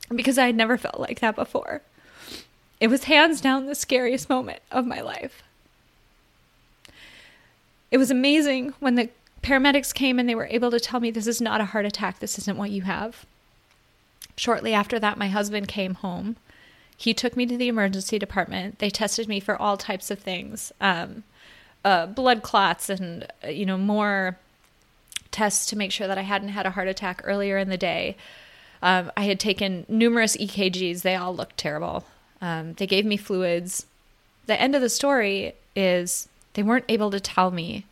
because 0.10 0.40
I 0.40 0.48
had 0.48 0.56
never 0.56 0.76
felt 0.76 1.00
like 1.00 1.20
that 1.20 1.36
before. 1.36 1.84
It 2.80 2.88
was 2.88 3.04
hands 3.04 3.40
down 3.40 3.68
the 3.68 3.76
scariest 3.76 4.28
moment 4.28 4.64
of 4.72 4.88
my 4.88 5.02
life. 5.02 5.44
It 7.92 8.00
was 8.00 8.10
amazing 8.10 8.74
when 8.80 8.96
the 8.96 9.10
paramedics 9.44 9.94
came 9.94 10.18
and 10.18 10.28
they 10.28 10.34
were 10.34 10.48
able 10.48 10.72
to 10.72 10.80
tell 10.80 11.00
me 11.00 11.12
this 11.12 11.28
is 11.28 11.40
not 11.40 11.62
a 11.62 11.66
heart 11.66 11.86
attack, 11.86 12.18
this 12.18 12.40
isn't 12.40 12.58
what 12.58 12.72
you 12.72 12.82
have. 12.82 13.24
Shortly 14.36 14.74
after 14.74 14.98
that, 14.98 15.20
my 15.20 15.28
husband 15.28 15.68
came 15.68 15.94
home. 15.94 16.38
He 16.98 17.14
took 17.14 17.38
me 17.38 17.46
to 17.46 17.56
the 17.56 17.68
emergency 17.68 18.18
department. 18.18 18.80
They 18.80 18.90
tested 18.90 19.28
me 19.28 19.40
for 19.40 19.62
all 19.62 19.78
types 19.78 20.10
of 20.10 20.18
things 20.18 20.72
um, 20.82 21.24
uh, 21.86 22.08
blood 22.08 22.42
clots 22.42 22.90
and, 22.90 23.28
uh, 23.44 23.50
you 23.50 23.68
know, 23.68 23.78
more 23.78 24.40
tests 25.34 25.66
to 25.68 25.76
make 25.76 25.92
sure 25.92 26.08
that 26.08 26.18
I 26.18 26.22
hadn't 26.22 26.50
had 26.50 26.66
a 26.66 26.72
heart 26.72 26.88
attack 26.88 27.22
earlier 27.26 27.58
in 27.58 27.70
the 27.70 27.78
day. 27.78 28.16
Um, 28.82 29.12
I 29.18 29.24
had 29.24 29.40
taken 29.40 29.86
numerous 29.90 30.38
EKGs, 30.38 31.02
they 31.02 31.16
all 31.16 31.36
looked 31.36 31.58
terrible. 31.58 32.06
Um, 32.42 32.74
they 32.74 32.88
gave 32.88 33.06
me 33.06 33.18
fluids. 33.18 33.86
The 34.46 34.60
end 34.60 34.76
of 34.76 34.82
the 34.82 34.90
story 34.90 35.56
is 35.76 36.28
they 36.54 36.64
weren't 36.64 36.86
able 36.90 37.10
to 37.12 37.20
tell 37.20 37.52
me 37.52 37.86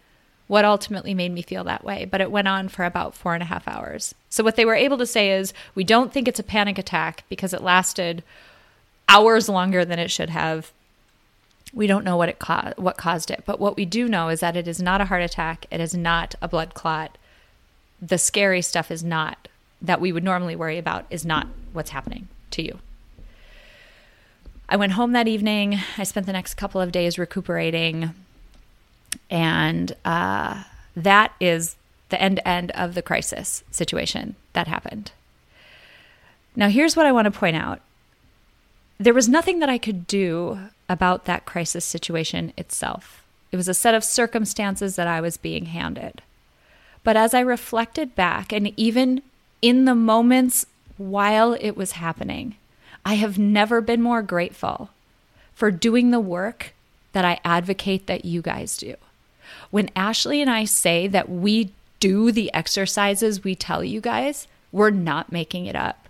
what 0.48 0.66
ultimately 0.66 1.14
made 1.14 1.32
me 1.32 1.42
feel 1.42 1.64
that 1.64 1.86
way, 1.86 2.04
but 2.04 2.20
it 2.20 2.30
went 2.30 2.50
on 2.50 2.68
for 2.68 2.84
about 2.84 3.16
four 3.16 3.34
and 3.34 3.42
a 3.42 3.46
half 3.46 3.66
hours. 3.70 4.14
So, 4.30 4.44
what 4.44 4.58
they 4.58 4.66
were 4.66 4.76
able 4.76 4.98
to 4.98 5.06
say 5.06 5.32
is, 5.32 5.54
we 5.76 5.86
don't 5.86 6.12
think 6.12 6.28
it's 6.28 6.42
a 6.42 6.44
panic 6.44 6.78
attack 6.78 7.24
because 7.30 7.54
it 7.54 7.64
lasted 7.64 8.22
hours 9.08 9.48
longer 9.48 9.86
than 9.86 9.98
it 9.98 10.12
should 10.12 10.30
have. 10.30 10.74
We 11.74 11.88
don't 11.88 12.04
know 12.04 12.18
what 12.18 12.28
it 12.28 12.40
co- 12.40 12.74
what 12.76 12.98
caused 12.98 13.32
it, 13.32 13.44
but 13.46 13.62
what 13.62 13.78
we 13.78 13.86
do 13.86 14.10
know 14.10 14.28
is 14.28 14.42
that 14.42 14.58
it 14.58 14.68
is 14.68 14.82
not 14.82 15.00
a 15.00 15.06
heart 15.06 15.24
attack. 15.24 15.68
It 15.72 15.80
is 15.80 15.96
not 15.96 16.36
a 16.42 16.50
blood 16.50 16.74
clot 16.74 17.18
the 18.02 18.18
scary 18.18 18.62
stuff 18.62 18.92
is 18.92 19.04
not 19.04 19.48
that 19.82 20.02
we 20.02 20.12
would 20.12 20.24
normally 20.24 20.56
worry 20.56 20.78
about 20.78 21.06
is 21.10 21.26
not 21.26 21.48
what's 21.74 21.92
happening 21.92 22.28
to 22.52 22.64
you. 22.64 22.80
I 24.68 24.78
went 24.78 24.94
home 24.94 25.12
that 25.12 25.28
evening. 25.28 25.80
I 25.98 26.04
spent 26.04 26.26
the 26.26 26.34
next 26.34 26.54
couple 26.54 26.80
of 26.80 26.92
days 26.92 27.20
recuperating. 27.20 28.14
And 29.30 29.96
uh, 30.06 30.64
that 30.96 31.34
is 31.40 31.76
the 32.10 32.22
end 32.22 32.40
end 32.46 32.72
of 32.72 32.94
the 32.94 33.02
crisis 33.02 33.64
situation 33.72 34.36
that 34.54 34.68
happened. 34.68 35.12
Now, 36.56 36.70
here's 36.70 36.96
what 36.96 37.06
I 37.06 37.12
want 37.12 37.26
to 37.26 37.32
point 37.32 37.56
out 37.56 37.82
there 38.98 39.14
was 39.14 39.28
nothing 39.28 39.60
that 39.60 39.70
I 39.70 39.78
could 39.78 40.06
do 40.06 40.60
about 40.88 41.26
that 41.26 41.46
crisis 41.46 41.84
situation 41.84 42.54
itself. 42.56 43.24
It 43.52 43.58
was 43.58 43.68
a 43.68 43.74
set 43.74 43.96
of 43.96 44.04
circumstances 44.04 44.96
that 44.96 45.08
I 45.08 45.22
was 45.22 45.38
being 45.38 45.66
handed. 45.66 46.22
But 47.04 47.18
as 47.18 47.34
I 47.34 47.40
reflected 47.40 48.16
back, 48.16 48.52
and 48.52 48.78
even 48.78 49.22
in 49.62 49.86
the 49.86 49.96
moments 49.96 50.66
while 50.98 51.54
it 51.54 51.72
was 51.72 51.94
happening, 51.94 52.56
I 53.06 53.16
have 53.16 53.40
never 53.40 53.82
been 53.82 54.02
more 54.02 54.22
grateful 54.22 54.90
for 55.54 55.72
doing 55.72 56.12
the 56.12 56.20
work 56.20 56.74
that 57.14 57.26
I 57.26 57.40
advocate 57.44 58.08
that 58.08 58.26
you 58.26 58.42
guys 58.42 58.78
do. 58.78 58.96
When 59.70 59.90
Ashley 59.96 60.42
and 60.42 60.50
I 60.50 60.66
say 60.66 61.08
that 61.08 61.30
we 61.30 61.72
do 62.00 62.32
the 62.32 62.54
exercises 62.54 63.44
we 63.44 63.56
tell 63.56 63.84
you 63.84 64.02
guys, 64.02 64.48
we're 64.72 64.90
not 64.92 65.32
making 65.32 65.66
it 65.66 65.76
up. 65.76 66.08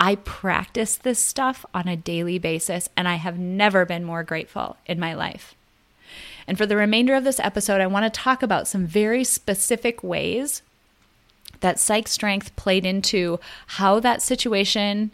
I 0.00 0.14
practice 0.16 0.96
this 0.96 1.18
stuff 1.18 1.66
on 1.74 1.88
a 1.88 1.96
daily 1.96 2.38
basis, 2.38 2.88
and 2.96 3.08
I 3.08 3.16
have 3.16 3.38
never 3.38 3.84
been 3.84 4.04
more 4.04 4.22
grateful 4.22 4.76
in 4.86 5.00
my 5.00 5.14
life. 5.14 5.54
And 6.48 6.56
for 6.56 6.64
the 6.64 6.76
remainder 6.76 7.14
of 7.14 7.24
this 7.24 7.38
episode, 7.40 7.82
I 7.82 7.86
want 7.86 8.12
to 8.12 8.20
talk 8.20 8.42
about 8.42 8.66
some 8.66 8.86
very 8.86 9.22
specific 9.22 10.02
ways 10.02 10.62
that 11.60 11.78
psych 11.78 12.08
strength 12.08 12.56
played 12.56 12.86
into 12.86 13.38
how 13.66 14.00
that 14.00 14.22
situation 14.22 15.10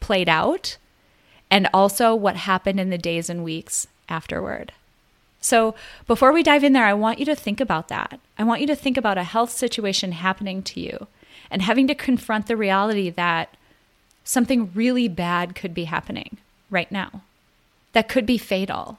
played 0.00 0.28
out 0.28 0.76
and 1.52 1.68
also 1.72 2.16
what 2.16 2.34
happened 2.34 2.80
in 2.80 2.90
the 2.90 2.98
days 2.98 3.30
and 3.30 3.44
weeks 3.44 3.86
afterward. 4.08 4.72
So, 5.40 5.76
before 6.08 6.32
we 6.32 6.42
dive 6.42 6.64
in 6.64 6.72
there, 6.72 6.86
I 6.86 6.94
want 6.94 7.20
you 7.20 7.24
to 7.26 7.36
think 7.36 7.60
about 7.60 7.86
that. 7.86 8.18
I 8.36 8.42
want 8.42 8.60
you 8.60 8.66
to 8.66 8.74
think 8.74 8.96
about 8.96 9.18
a 9.18 9.22
health 9.22 9.52
situation 9.52 10.10
happening 10.10 10.64
to 10.64 10.80
you 10.80 11.06
and 11.48 11.62
having 11.62 11.86
to 11.86 11.94
confront 11.94 12.48
the 12.48 12.56
reality 12.56 13.08
that 13.10 13.56
something 14.24 14.72
really 14.74 15.06
bad 15.06 15.54
could 15.54 15.74
be 15.74 15.84
happening 15.84 16.38
right 16.70 16.90
now. 16.90 17.22
That 17.92 18.08
could 18.08 18.26
be 18.26 18.38
fatal. 18.38 18.98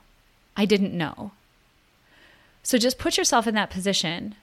I 0.55 0.63
didn't 0.63 0.93
know. 0.93 1.31
So, 2.67 2.77
just 2.77 2.97
put 2.97 3.15
yourself 3.15 3.47
in 3.47 3.55
that 3.55 3.69
position 3.69 4.35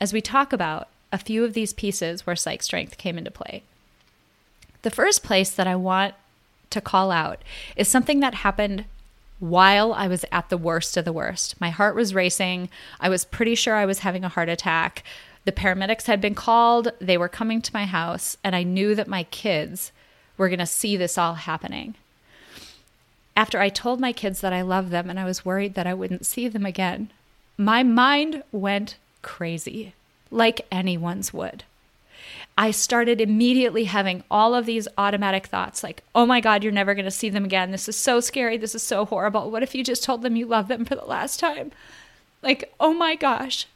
as 0.00 0.12
we 0.12 0.20
talk 0.20 0.52
about 0.52 0.86
a 1.10 1.18
few 1.18 1.44
of 1.44 1.52
these 1.52 1.72
pieces 1.72 2.24
where 2.24 2.36
psych 2.36 2.62
strength 2.62 2.96
came 2.96 3.18
into 3.18 3.32
play. 3.32 3.64
The 4.82 4.90
first 4.92 5.24
place 5.24 5.50
that 5.50 5.66
I 5.66 5.74
want 5.74 6.14
to 6.70 6.80
call 6.80 7.10
out 7.10 7.42
is 7.74 7.88
something 7.88 8.20
that 8.20 8.34
happened 8.34 8.84
while 9.40 9.92
I 9.92 10.06
was 10.06 10.24
at 10.30 10.48
the 10.48 10.56
worst 10.56 10.96
of 10.96 11.04
the 11.04 11.12
worst. 11.12 11.60
My 11.60 11.70
heart 11.70 11.96
was 11.96 12.14
racing. 12.14 12.68
I 13.00 13.08
was 13.08 13.24
pretty 13.24 13.56
sure 13.56 13.74
I 13.74 13.84
was 13.84 13.98
having 13.98 14.22
a 14.22 14.28
heart 14.28 14.48
attack. 14.48 15.02
The 15.44 15.50
paramedics 15.50 16.06
had 16.06 16.20
been 16.20 16.36
called, 16.36 16.92
they 17.00 17.18
were 17.18 17.28
coming 17.28 17.60
to 17.62 17.74
my 17.74 17.84
house, 17.84 18.36
and 18.44 18.54
I 18.54 18.62
knew 18.62 18.94
that 18.94 19.08
my 19.08 19.24
kids 19.24 19.90
were 20.36 20.48
going 20.48 20.60
to 20.60 20.66
see 20.66 20.96
this 20.96 21.18
all 21.18 21.34
happening. 21.34 21.96
After 23.36 23.58
I 23.58 23.70
told 23.70 23.98
my 23.98 24.12
kids 24.12 24.40
that 24.40 24.52
I 24.52 24.62
loved 24.62 24.92
them 24.92 25.10
and 25.10 25.18
I 25.18 25.24
was 25.24 25.44
worried 25.44 25.74
that 25.74 25.88
I 25.88 25.94
wouldn't 25.94 26.26
see 26.26 26.46
them 26.46 26.64
again, 26.64 27.10
my 27.60 27.82
mind 27.82 28.42
went 28.52 28.96
crazy, 29.20 29.92
like 30.30 30.66
anyone's 30.72 31.34
would. 31.34 31.64
I 32.56 32.70
started 32.70 33.20
immediately 33.20 33.84
having 33.84 34.24
all 34.30 34.54
of 34.54 34.64
these 34.64 34.88
automatic 34.96 35.46
thoughts 35.46 35.82
like, 35.82 36.02
oh 36.14 36.24
my 36.24 36.40
God, 36.40 36.62
you're 36.62 36.72
never 36.72 36.94
going 36.94 37.04
to 37.04 37.10
see 37.10 37.28
them 37.28 37.44
again. 37.44 37.70
This 37.70 37.86
is 37.86 37.96
so 37.96 38.18
scary. 38.20 38.56
This 38.56 38.74
is 38.74 38.82
so 38.82 39.04
horrible. 39.04 39.50
What 39.50 39.62
if 39.62 39.74
you 39.74 39.84
just 39.84 40.02
told 40.02 40.22
them 40.22 40.36
you 40.36 40.46
love 40.46 40.68
them 40.68 40.86
for 40.86 40.94
the 40.94 41.04
last 41.04 41.38
time? 41.38 41.70
Like, 42.42 42.72
oh 42.80 42.94
my 42.94 43.14
gosh. 43.14 43.66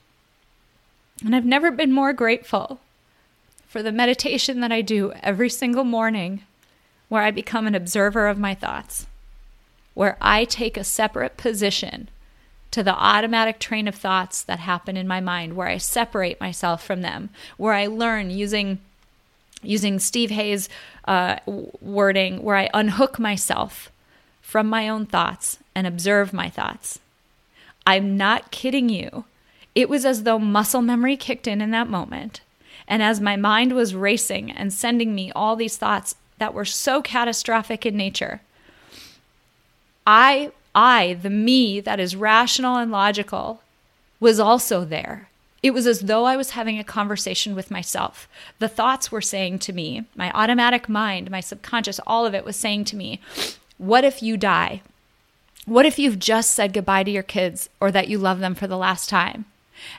And 1.22 1.36
I've 1.36 1.44
never 1.44 1.70
been 1.70 1.92
more 1.92 2.14
grateful 2.14 2.80
for 3.68 3.82
the 3.82 3.92
meditation 3.92 4.60
that 4.60 4.72
I 4.72 4.80
do 4.80 5.12
every 5.22 5.50
single 5.50 5.84
morning, 5.84 6.42
where 7.10 7.22
I 7.22 7.30
become 7.30 7.66
an 7.66 7.74
observer 7.74 8.28
of 8.28 8.38
my 8.38 8.54
thoughts, 8.54 9.06
where 9.92 10.16
I 10.22 10.46
take 10.46 10.78
a 10.78 10.84
separate 10.84 11.36
position 11.36 12.08
to 12.74 12.82
the 12.82 12.96
automatic 12.96 13.60
train 13.60 13.86
of 13.86 13.94
thoughts 13.94 14.42
that 14.42 14.58
happen 14.58 14.96
in 14.96 15.06
my 15.06 15.20
mind 15.20 15.54
where 15.54 15.68
I 15.68 15.78
separate 15.78 16.40
myself 16.40 16.84
from 16.84 17.02
them, 17.02 17.30
where 17.56 17.72
I 17.72 17.86
learn 17.86 18.30
using 18.30 18.80
using 19.62 20.00
Steve 20.00 20.30
Hayes' 20.30 20.68
uh, 21.06 21.36
wording, 21.46 22.42
where 22.42 22.56
I 22.56 22.68
unhook 22.74 23.20
myself 23.20 23.92
from 24.42 24.66
my 24.66 24.88
own 24.88 25.06
thoughts 25.06 25.58
and 25.72 25.86
observe 25.86 26.32
my 26.32 26.50
thoughts. 26.50 26.98
I'm 27.86 28.16
not 28.16 28.50
kidding 28.50 28.88
you. 28.88 29.24
It 29.76 29.88
was 29.88 30.04
as 30.04 30.24
though 30.24 30.40
muscle 30.40 30.82
memory 30.82 31.16
kicked 31.16 31.46
in 31.46 31.62
in 31.62 31.70
that 31.70 31.88
moment. 31.88 32.40
And 32.88 33.04
as 33.04 33.20
my 33.20 33.36
mind 33.36 33.72
was 33.72 33.94
racing 33.94 34.50
and 34.50 34.72
sending 34.72 35.14
me 35.14 35.30
all 35.30 35.54
these 35.54 35.76
thoughts 35.76 36.16
that 36.38 36.52
were 36.52 36.64
so 36.64 37.00
catastrophic 37.00 37.86
in 37.86 37.96
nature, 37.96 38.40
I 40.04 40.50
I, 40.74 41.14
the 41.14 41.30
me 41.30 41.80
that 41.80 42.00
is 42.00 42.16
rational 42.16 42.76
and 42.76 42.90
logical, 42.90 43.62
was 44.20 44.40
also 44.40 44.84
there. 44.84 45.28
It 45.62 45.72
was 45.72 45.86
as 45.86 46.00
though 46.00 46.24
I 46.24 46.36
was 46.36 46.50
having 46.50 46.78
a 46.78 46.84
conversation 46.84 47.54
with 47.54 47.70
myself. 47.70 48.28
The 48.58 48.68
thoughts 48.68 49.10
were 49.10 49.22
saying 49.22 49.60
to 49.60 49.72
me, 49.72 50.04
my 50.14 50.30
automatic 50.32 50.88
mind, 50.88 51.30
my 51.30 51.40
subconscious, 51.40 52.00
all 52.06 52.26
of 52.26 52.34
it 52.34 52.44
was 52.44 52.56
saying 52.56 52.84
to 52.86 52.96
me, 52.96 53.20
What 53.78 54.04
if 54.04 54.22
you 54.22 54.36
die? 54.36 54.82
What 55.64 55.86
if 55.86 55.98
you've 55.98 56.18
just 56.18 56.52
said 56.52 56.74
goodbye 56.74 57.04
to 57.04 57.10
your 57.10 57.22
kids 57.22 57.70
or 57.80 57.90
that 57.92 58.08
you 58.08 58.18
love 58.18 58.40
them 58.40 58.54
for 58.54 58.66
the 58.66 58.76
last 58.76 59.08
time? 59.08 59.46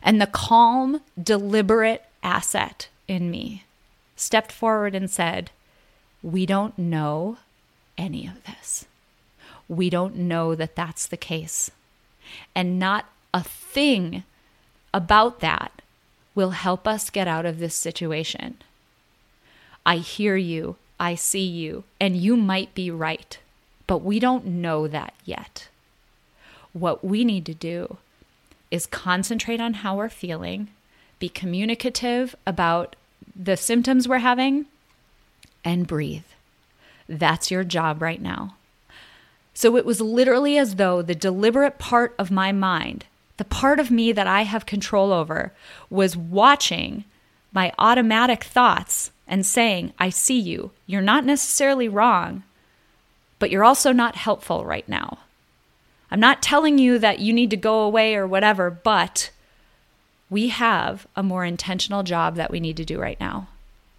And 0.03 0.21
the 0.21 0.27
calm, 0.27 1.01
deliberate 1.21 2.05
asset 2.21 2.87
in 3.07 3.31
me 3.31 3.63
stepped 4.15 4.51
forward 4.51 4.93
and 4.93 5.09
said, 5.09 5.49
We 6.21 6.45
don't 6.45 6.77
know 6.77 7.37
any 7.97 8.27
of 8.27 8.43
this 8.43 8.85
we 9.67 9.89
don't 9.89 10.15
know 10.15 10.55
that 10.55 10.75
that's 10.75 11.05
the 11.07 11.17
case. 11.17 11.71
And 12.55 12.79
not 12.79 13.05
a 13.33 13.43
thing 13.43 14.23
about 14.93 15.39
that 15.39 15.81
will 16.33 16.51
help 16.51 16.87
us 16.87 17.09
get 17.09 17.27
out 17.27 17.45
of 17.45 17.59
this 17.59 17.75
situation. 17.75 18.57
I 19.85 19.97
hear 19.97 20.35
you, 20.35 20.75
I 20.99 21.15
see 21.15 21.45
you, 21.45 21.83
and 21.99 22.17
you 22.17 22.35
might 22.35 22.73
be 22.73 22.89
right, 22.89 23.37
but 23.87 23.99
we 23.99 24.19
don't 24.19 24.45
know 24.45 24.87
that 24.87 25.13
yet. 25.23 25.67
What 26.73 27.03
we 27.03 27.23
need 27.23 27.45
to 27.45 27.53
do 27.53 27.97
is 28.71 28.85
concentrate 28.85 29.61
on 29.61 29.75
how 29.75 29.97
we're 29.97 30.09
feeling, 30.09 30.69
be 31.19 31.29
communicative 31.29 32.35
about 32.45 32.95
the 33.35 33.55
symptoms 33.55 34.07
we're 34.07 34.19
having, 34.19 34.65
and 35.63 35.87
breathe. 35.87 36.23
That's 37.07 37.51
your 37.51 37.63
job 37.63 38.01
right 38.01 38.21
now. 38.21 38.55
So 39.55 39.77
it 39.77 39.85
was 39.85 40.01
literally 40.01 40.57
as 40.57 40.75
though 40.75 41.01
the 41.01 41.15
deliberate 41.15 41.79
part 41.79 42.13
of 42.19 42.29
my 42.29 42.51
mind, 42.51 43.05
the 43.37 43.45
part 43.45 43.79
of 43.79 43.89
me 43.89 44.11
that 44.11 44.27
I 44.27 44.41
have 44.41 44.65
control 44.65 45.13
over, 45.13 45.53
was 45.89 46.17
watching 46.17 47.05
my 47.53 47.71
automatic 47.79 48.43
thoughts 48.43 49.11
and 49.25 49.45
saying, 49.45 49.93
I 49.97 50.09
see 50.09 50.37
you. 50.37 50.71
You're 50.85 51.01
not 51.01 51.23
necessarily 51.23 51.87
wrong, 51.87 52.43
but 53.39 53.49
you're 53.49 53.63
also 53.63 53.93
not 53.93 54.17
helpful 54.17 54.65
right 54.65 54.87
now. 54.89 55.19
I'm 56.11 56.19
not 56.19 56.43
telling 56.43 56.77
you 56.77 56.99
that 56.99 57.19
you 57.19 57.31
need 57.31 57.49
to 57.51 57.57
go 57.57 57.79
away 57.79 58.13
or 58.13 58.27
whatever, 58.27 58.69
but 58.69 59.31
we 60.29 60.49
have 60.49 61.07
a 61.15 61.23
more 61.23 61.45
intentional 61.45 62.03
job 62.03 62.35
that 62.35 62.51
we 62.51 62.59
need 62.59 62.75
to 62.75 62.85
do 62.85 62.99
right 62.99 63.19
now, 63.21 63.47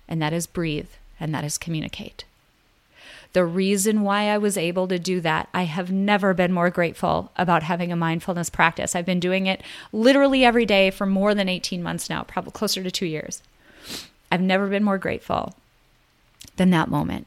and 0.07 0.21
that 0.21 0.35
is 0.35 0.47
breathe 0.47 0.91
and 1.19 1.35
that 1.35 1.45
is 1.45 1.57
communicate. 1.57 2.26
The 3.37 3.45
reason 3.45 4.01
why 4.01 4.31
I 4.31 4.39
was 4.39 4.57
able 4.57 4.89
to 4.89 4.99
do 4.99 5.21
that, 5.21 5.51
I 5.53 5.65
have 5.65 5.93
never 5.93 6.33
been 6.33 6.55
more 6.55 6.71
grateful 6.71 7.33
about 7.37 7.65
having 7.65 7.93
a 7.93 7.95
mindfulness 7.95 8.49
practice. 8.49 8.97
I've 8.97 9.05
been 9.05 9.21
doing 9.21 9.45
it 9.45 9.63
literally 9.93 10.43
every 10.43 10.65
day 10.65 10.91
for 10.91 11.05
more 11.05 11.35
than 11.35 11.47
18 11.47 11.83
months 11.83 12.09
now, 12.09 12.23
probably 12.23 12.53
closer 12.53 12.83
to 12.83 12.91
two 12.91 13.05
years. 13.05 13.43
I've 14.33 14.41
never 14.41 14.69
been 14.69 14.83
more 14.83 14.97
grateful 14.97 15.55
than 16.57 16.71
that 16.71 16.89
moment 16.89 17.27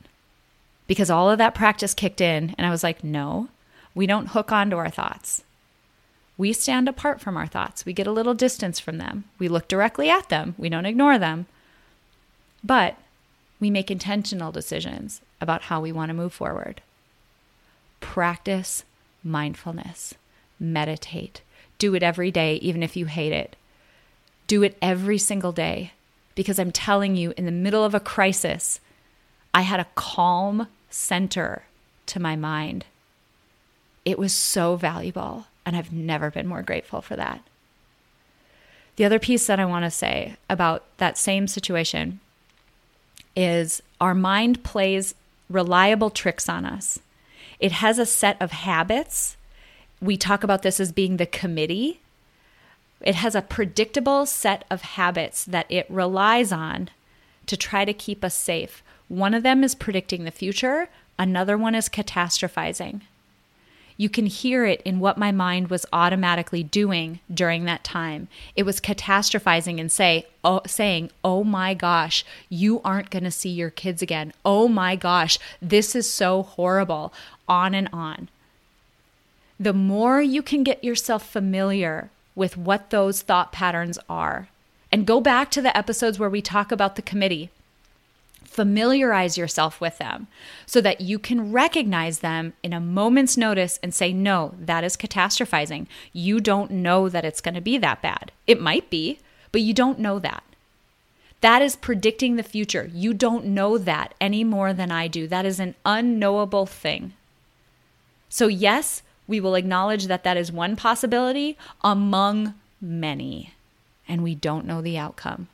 because 0.87 1.11
all 1.11 1.29
of 1.29 1.37
that 1.37 1.53
practice 1.53 1.93
kicked 1.93 2.21
in, 2.21 2.55
and 2.57 2.65
I 2.65 2.71
was 2.71 2.81
like, 2.81 3.03
no, 3.03 3.49
we 3.93 4.07
don't 4.07 4.29
hook 4.29 4.51
onto 4.51 4.77
our 4.77 4.89
thoughts. 4.89 5.43
We 6.39 6.53
stand 6.53 6.89
apart 6.89 7.21
from 7.21 7.37
our 7.37 7.45
thoughts. 7.45 7.85
We 7.85 7.93
get 7.93 8.07
a 8.07 8.11
little 8.11 8.33
distance 8.33 8.79
from 8.79 8.97
them. 8.97 9.25
We 9.37 9.47
look 9.47 9.67
directly 9.67 10.09
at 10.09 10.29
them. 10.29 10.55
We 10.57 10.69
don't 10.69 10.87
ignore 10.87 11.19
them. 11.19 11.45
But 12.63 12.97
we 13.59 13.69
make 13.69 13.91
intentional 13.91 14.51
decisions 14.51 15.21
about 15.41 15.63
how 15.63 15.81
we 15.81 15.91
want 15.91 16.09
to 16.09 16.13
move 16.13 16.33
forward. 16.33 16.81
Practice 17.99 18.83
mindfulness, 19.23 20.13
meditate, 20.59 21.41
do 21.77 21.95
it 21.95 22.03
every 22.03 22.31
day, 22.31 22.55
even 22.55 22.83
if 22.83 22.95
you 22.95 23.05
hate 23.05 23.33
it. 23.33 23.55
Do 24.47 24.63
it 24.63 24.77
every 24.81 25.17
single 25.17 25.51
day 25.51 25.93
because 26.35 26.59
I'm 26.59 26.71
telling 26.71 27.15
you, 27.15 27.33
in 27.35 27.45
the 27.45 27.51
middle 27.51 27.83
of 27.83 27.93
a 27.93 27.99
crisis, 27.99 28.79
I 29.53 29.61
had 29.61 29.79
a 29.79 29.87
calm 29.95 30.67
center 30.89 31.63
to 32.05 32.19
my 32.19 32.35
mind. 32.35 32.85
It 34.05 34.17
was 34.17 34.33
so 34.33 34.75
valuable, 34.75 35.47
and 35.65 35.75
I've 35.75 35.91
never 35.91 36.31
been 36.31 36.47
more 36.47 36.61
grateful 36.61 37.01
for 37.01 37.15
that. 37.17 37.43
The 38.95 39.05
other 39.05 39.19
piece 39.19 39.47
that 39.47 39.59
I 39.59 39.65
want 39.65 39.85
to 39.85 39.91
say 39.91 40.37
about 40.49 40.85
that 40.97 41.17
same 41.17 41.47
situation 41.47 42.19
is 43.39 43.81
our 44.01 44.13
mind 44.13 44.65
plays 44.65 45.15
reliable 45.49 46.09
tricks 46.09 46.49
on 46.49 46.65
us. 46.65 46.99
It 47.57 47.71
has 47.71 47.97
a 47.97 48.05
set 48.05 48.35
of 48.41 48.51
habits. 48.51 49.37
We 50.01 50.17
talk 50.17 50.43
about 50.43 50.61
this 50.61 50.77
as 50.77 50.91
being 50.91 51.15
the 51.15 51.25
committee. 51.25 52.01
It 52.99 53.15
has 53.15 53.35
a 53.35 53.41
predictable 53.41 54.25
set 54.25 54.65
of 54.69 54.81
habits 54.81 55.45
that 55.45 55.71
it 55.71 55.89
relies 55.89 56.51
on 56.51 56.89
to 57.45 57.55
try 57.55 57.85
to 57.85 57.93
keep 57.93 58.25
us 58.25 58.35
safe. 58.35 58.83
One 59.07 59.33
of 59.33 59.43
them 59.43 59.63
is 59.63 59.73
predicting 59.73 60.25
the 60.25 60.31
future, 60.31 60.89
another 61.17 61.57
one 61.57 61.75
is 61.75 61.87
catastrophizing. 61.87 63.01
You 63.99 64.07
can 64.07 64.27
hear 64.27 64.65
it 64.65 64.81
in 64.83 65.01
what 65.01 65.17
my 65.17 65.33
mind 65.33 65.69
was 65.69 65.85
automatically 65.91 66.63
doing 66.63 67.19
during 67.29 67.65
that 67.65 67.83
time. 67.83 68.29
It 68.55 68.63
was 68.63 68.79
catastrophizing 68.79 69.77
and 69.77 69.91
say, 69.91 70.25
oh, 70.41 70.61
saying, 70.65 71.11
"Oh 71.21 71.43
my 71.43 71.73
gosh, 71.73 72.23
you 72.47 72.79
aren't 72.85 73.09
going 73.09 73.25
to 73.25 73.29
see 73.29 73.49
your 73.49 73.69
kids 73.69 74.01
again. 74.01 74.31
Oh 74.45 74.69
my 74.69 74.95
gosh, 74.95 75.37
this 75.61 75.97
is 75.97 76.09
so 76.09 76.43
horrible." 76.43 77.11
On 77.49 77.75
and 77.75 77.89
on. 77.91 78.29
The 79.59 79.73
more 79.73 80.21
you 80.21 80.41
can 80.41 80.63
get 80.63 80.81
yourself 80.81 81.27
familiar 81.29 82.09
with 82.35 82.55
what 82.55 82.91
those 82.91 83.21
thought 83.21 83.51
patterns 83.51 83.99
are, 84.07 84.47
and 84.93 85.05
go 85.05 85.19
back 85.19 85.51
to 85.51 85.61
the 85.61 85.77
episodes 85.77 86.17
where 86.17 86.29
we 86.29 86.41
talk 86.41 86.71
about 86.71 86.95
the 86.95 87.01
committee 87.01 87.49
Familiarize 88.49 89.37
yourself 89.37 89.79
with 89.79 89.99
them 89.99 90.27
so 90.65 90.81
that 90.81 91.01
you 91.01 91.19
can 91.19 91.51
recognize 91.51 92.19
them 92.19 92.53
in 92.63 92.73
a 92.73 92.79
moment's 92.79 93.37
notice 93.37 93.79
and 93.83 93.93
say, 93.93 94.11
no, 94.11 94.55
that 94.59 94.83
is 94.83 94.97
catastrophizing. 94.97 95.85
You 96.11 96.39
don't 96.39 96.71
know 96.71 97.09
that 97.09 97.23
it's 97.23 97.41
going 97.41 97.53
to 97.53 97.61
be 97.61 97.77
that 97.77 98.01
bad. 98.01 98.31
It 98.47 98.59
might 98.59 98.89
be, 98.89 99.19
but 99.51 99.61
you 99.61 99.73
don't 99.73 99.99
know 99.99 100.17
that. 100.19 100.43
That 101.41 101.61
is 101.61 101.75
predicting 101.75 102.35
the 102.35 102.43
future. 102.43 102.89
You 102.93 103.13
don't 103.13 103.45
know 103.45 103.77
that 103.77 104.13
any 104.19 104.43
more 104.43 104.73
than 104.73 104.91
I 104.91 105.07
do. 105.07 105.27
That 105.27 105.45
is 105.45 105.59
an 105.59 105.75
unknowable 105.85 106.65
thing. 106.65 107.13
So, 108.29 108.47
yes, 108.47 109.03
we 109.27 109.39
will 109.39 109.55
acknowledge 109.55 110.07
that 110.07 110.23
that 110.23 110.37
is 110.37 110.51
one 110.51 110.75
possibility 110.75 111.55
among 111.83 112.55
many, 112.81 113.53
and 114.07 114.23
we 114.23 114.35
don't 114.35 114.65
know 114.65 114.81
the 114.81 114.97
outcome. 114.97 115.47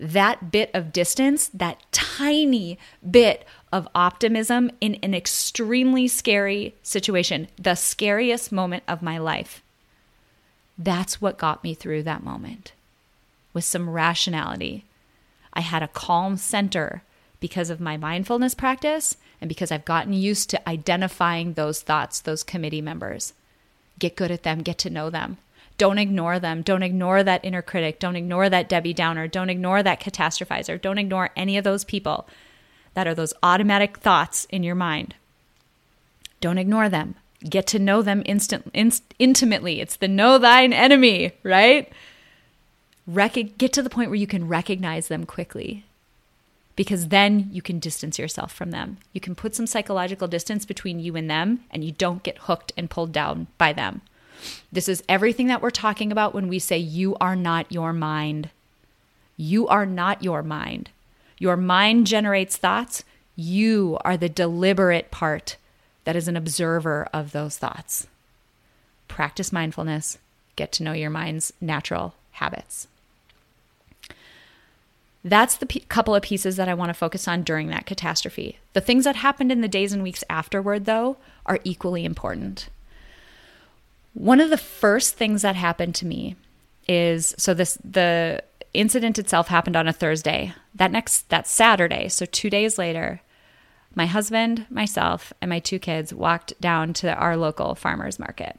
That 0.00 0.50
bit 0.50 0.70
of 0.72 0.92
distance, 0.92 1.48
that 1.52 1.80
tiny 1.92 2.78
bit 3.08 3.44
of 3.70 3.86
optimism 3.94 4.70
in 4.80 4.94
an 4.96 5.14
extremely 5.14 6.08
scary 6.08 6.74
situation, 6.82 7.48
the 7.56 7.74
scariest 7.74 8.50
moment 8.50 8.82
of 8.88 9.02
my 9.02 9.18
life, 9.18 9.62
that's 10.78 11.20
what 11.20 11.36
got 11.36 11.62
me 11.62 11.74
through 11.74 12.02
that 12.04 12.24
moment 12.24 12.72
with 13.52 13.64
some 13.64 13.90
rationality. 13.90 14.84
I 15.52 15.60
had 15.60 15.82
a 15.82 15.88
calm 15.88 16.36
center 16.36 17.02
because 17.38 17.70
of 17.70 17.80
my 17.80 17.96
mindfulness 17.96 18.54
practice 18.54 19.16
and 19.40 19.48
because 19.48 19.70
I've 19.70 19.84
gotten 19.84 20.12
used 20.12 20.50
to 20.50 20.68
identifying 20.68 21.54
those 21.54 21.82
thoughts, 21.82 22.20
those 22.20 22.42
committee 22.42 22.82
members. 22.82 23.32
Get 23.98 24.16
good 24.16 24.30
at 24.30 24.42
them, 24.44 24.62
get 24.62 24.78
to 24.78 24.90
know 24.90 25.10
them. 25.10 25.38
Don't 25.80 25.96
ignore 25.96 26.38
them. 26.38 26.60
Don't 26.60 26.82
ignore 26.82 27.22
that 27.22 27.42
inner 27.42 27.62
critic. 27.62 27.98
Don't 27.98 28.14
ignore 28.14 28.50
that 28.50 28.68
Debbie 28.68 28.92
Downer. 28.92 29.26
Don't 29.26 29.48
ignore 29.48 29.82
that 29.82 29.98
catastrophizer. 29.98 30.78
Don't 30.78 30.98
ignore 30.98 31.30
any 31.34 31.56
of 31.56 31.64
those 31.64 31.84
people 31.84 32.28
that 32.92 33.06
are 33.08 33.14
those 33.14 33.32
automatic 33.42 33.96
thoughts 33.96 34.44
in 34.50 34.62
your 34.62 34.74
mind. 34.74 35.14
Don't 36.42 36.58
ignore 36.58 36.90
them. 36.90 37.14
Get 37.48 37.66
to 37.68 37.78
know 37.78 38.02
them 38.02 38.22
instant, 38.26 38.70
inst- 38.74 39.14
intimately. 39.18 39.80
It's 39.80 39.96
the 39.96 40.06
know 40.06 40.36
thine 40.36 40.74
enemy, 40.74 41.32
right? 41.42 41.90
Get 43.56 43.72
to 43.72 43.80
the 43.80 43.88
point 43.88 44.10
where 44.10 44.16
you 44.16 44.26
can 44.26 44.48
recognize 44.48 45.08
them 45.08 45.24
quickly 45.24 45.86
because 46.76 47.08
then 47.08 47.48
you 47.52 47.62
can 47.62 47.78
distance 47.78 48.18
yourself 48.18 48.52
from 48.52 48.70
them. 48.70 48.98
You 49.14 49.20
can 49.22 49.34
put 49.34 49.54
some 49.54 49.66
psychological 49.66 50.28
distance 50.28 50.66
between 50.66 51.00
you 51.00 51.16
and 51.16 51.30
them, 51.30 51.64
and 51.70 51.82
you 51.82 51.92
don't 51.92 52.22
get 52.22 52.36
hooked 52.36 52.70
and 52.76 52.90
pulled 52.90 53.12
down 53.12 53.46
by 53.56 53.72
them. 53.72 54.02
This 54.72 54.88
is 54.88 55.02
everything 55.08 55.48
that 55.48 55.62
we're 55.62 55.70
talking 55.70 56.12
about 56.12 56.34
when 56.34 56.48
we 56.48 56.58
say 56.58 56.78
you 56.78 57.16
are 57.20 57.36
not 57.36 57.70
your 57.70 57.92
mind. 57.92 58.50
You 59.36 59.66
are 59.68 59.86
not 59.86 60.22
your 60.22 60.42
mind. 60.42 60.90
Your 61.38 61.56
mind 61.56 62.06
generates 62.06 62.56
thoughts. 62.56 63.04
You 63.36 63.98
are 64.04 64.16
the 64.16 64.28
deliberate 64.28 65.10
part 65.10 65.56
that 66.04 66.16
is 66.16 66.28
an 66.28 66.36
observer 66.36 67.08
of 67.12 67.32
those 67.32 67.56
thoughts. 67.56 68.06
Practice 69.08 69.52
mindfulness, 69.52 70.18
get 70.56 70.72
to 70.72 70.82
know 70.82 70.92
your 70.92 71.10
mind's 71.10 71.52
natural 71.60 72.14
habits. 72.32 72.86
That's 75.22 75.56
the 75.56 75.66
p- 75.66 75.80
couple 75.80 76.14
of 76.14 76.22
pieces 76.22 76.56
that 76.56 76.68
I 76.68 76.74
want 76.74 76.88
to 76.88 76.94
focus 76.94 77.28
on 77.28 77.42
during 77.42 77.68
that 77.68 77.86
catastrophe. 77.86 78.58
The 78.72 78.80
things 78.80 79.04
that 79.04 79.16
happened 79.16 79.52
in 79.52 79.60
the 79.60 79.68
days 79.68 79.92
and 79.92 80.02
weeks 80.02 80.24
afterward, 80.30 80.86
though, 80.86 81.18
are 81.44 81.60
equally 81.64 82.04
important. 82.04 82.68
One 84.14 84.40
of 84.40 84.50
the 84.50 84.58
first 84.58 85.14
things 85.14 85.42
that 85.42 85.56
happened 85.56 85.94
to 85.96 86.06
me 86.06 86.36
is 86.88 87.34
so 87.38 87.54
this 87.54 87.78
the 87.84 88.42
incident 88.74 89.18
itself 89.18 89.48
happened 89.48 89.76
on 89.76 89.88
a 89.88 89.92
Thursday. 89.92 90.54
That 90.74 90.92
next 90.92 91.28
that 91.30 91.46
Saturday, 91.46 92.08
so 92.08 92.24
2 92.26 92.50
days 92.50 92.78
later, 92.78 93.20
my 93.94 94.06
husband, 94.06 94.66
myself, 94.70 95.32
and 95.40 95.48
my 95.48 95.58
two 95.58 95.78
kids 95.78 96.14
walked 96.14 96.60
down 96.60 96.92
to 96.94 97.14
our 97.14 97.36
local 97.36 97.74
farmers 97.74 98.18
market. 98.18 98.58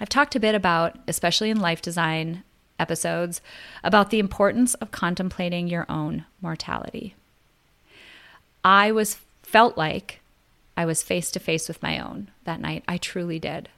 I've 0.00 0.08
talked 0.08 0.36
a 0.36 0.40
bit 0.40 0.54
about, 0.54 0.96
especially 1.08 1.50
in 1.50 1.60
life 1.60 1.82
design 1.82 2.44
episodes 2.78 3.40
about 3.82 4.10
the 4.10 4.20
importance 4.20 4.74
of 4.74 4.90
contemplating 4.90 5.68
your 5.68 5.84
own 5.88 6.24
mortality. 6.40 7.14
I 8.64 8.92
was 8.92 9.18
felt 9.42 9.76
like 9.76 10.20
I 10.76 10.86
was 10.86 11.02
face 11.02 11.30
to 11.32 11.40
face 11.40 11.66
with 11.66 11.82
my 11.82 11.98
own 11.98 12.30
that 12.44 12.60
night. 12.60 12.84
I 12.86 12.96
truly 12.98 13.38
did. 13.38 13.68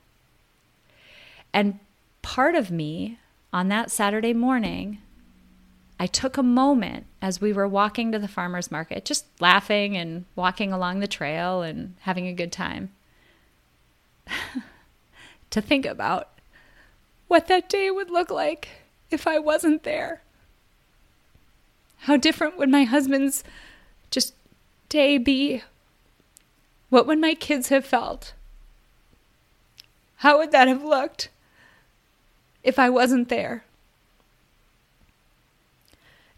And 1.52 1.78
part 2.22 2.54
of 2.54 2.70
me 2.70 3.18
on 3.52 3.68
that 3.68 3.90
Saturday 3.90 4.32
morning, 4.32 4.98
I 5.98 6.06
took 6.06 6.36
a 6.36 6.42
moment 6.42 7.06
as 7.20 7.40
we 7.40 7.52
were 7.52 7.68
walking 7.68 8.12
to 8.12 8.18
the 8.18 8.28
farmer's 8.28 8.70
market, 8.70 9.04
just 9.04 9.26
laughing 9.40 9.96
and 9.96 10.24
walking 10.34 10.72
along 10.72 11.00
the 11.00 11.08
trail 11.08 11.62
and 11.62 11.94
having 12.00 12.26
a 12.26 12.32
good 12.32 12.52
time, 12.52 12.90
to 15.50 15.60
think 15.60 15.84
about 15.84 16.28
what 17.28 17.48
that 17.48 17.68
day 17.68 17.90
would 17.90 18.10
look 18.10 18.30
like 18.30 18.68
if 19.10 19.26
I 19.26 19.38
wasn't 19.38 19.82
there? 19.82 20.22
How 21.98 22.16
different 22.16 22.56
would 22.56 22.70
my 22.70 22.84
husband's 22.84 23.44
just 24.10 24.34
day 24.88 25.18
be? 25.18 25.62
What 26.88 27.06
would 27.06 27.18
my 27.18 27.34
kids 27.34 27.68
have 27.68 27.84
felt? 27.84 28.32
How 30.16 30.38
would 30.38 30.50
that 30.52 30.66
have 30.66 30.82
looked 30.82 31.28
if 32.62 32.78
I 32.78 32.90
wasn't 32.90 33.28
there? 33.28 33.64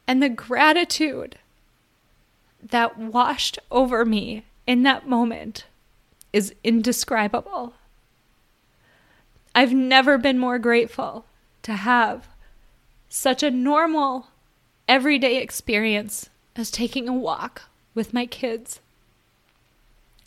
And 0.07 0.23
the 0.23 0.29
gratitude 0.29 1.37
that 2.63 2.99
washed 2.99 3.59
over 3.71 4.05
me 4.05 4.45
in 4.67 4.83
that 4.83 5.09
moment 5.09 5.67
is 6.33 6.55
indescribable. 6.65 7.75
I've 9.55 9.73
never 9.73 10.17
been 10.17 10.39
more 10.39 10.59
grateful 10.59 11.25
to 11.63 11.75
have 11.75 12.27
such 13.09 13.43
a 13.43 13.51
normal, 13.51 14.29
everyday 14.89 15.37
experience 15.37 16.31
as 16.57 16.71
taking 16.71 17.09
a 17.09 17.13
walk 17.13 17.63
with 17.95 18.15
my 18.15 18.27
kids. 18.27 18.81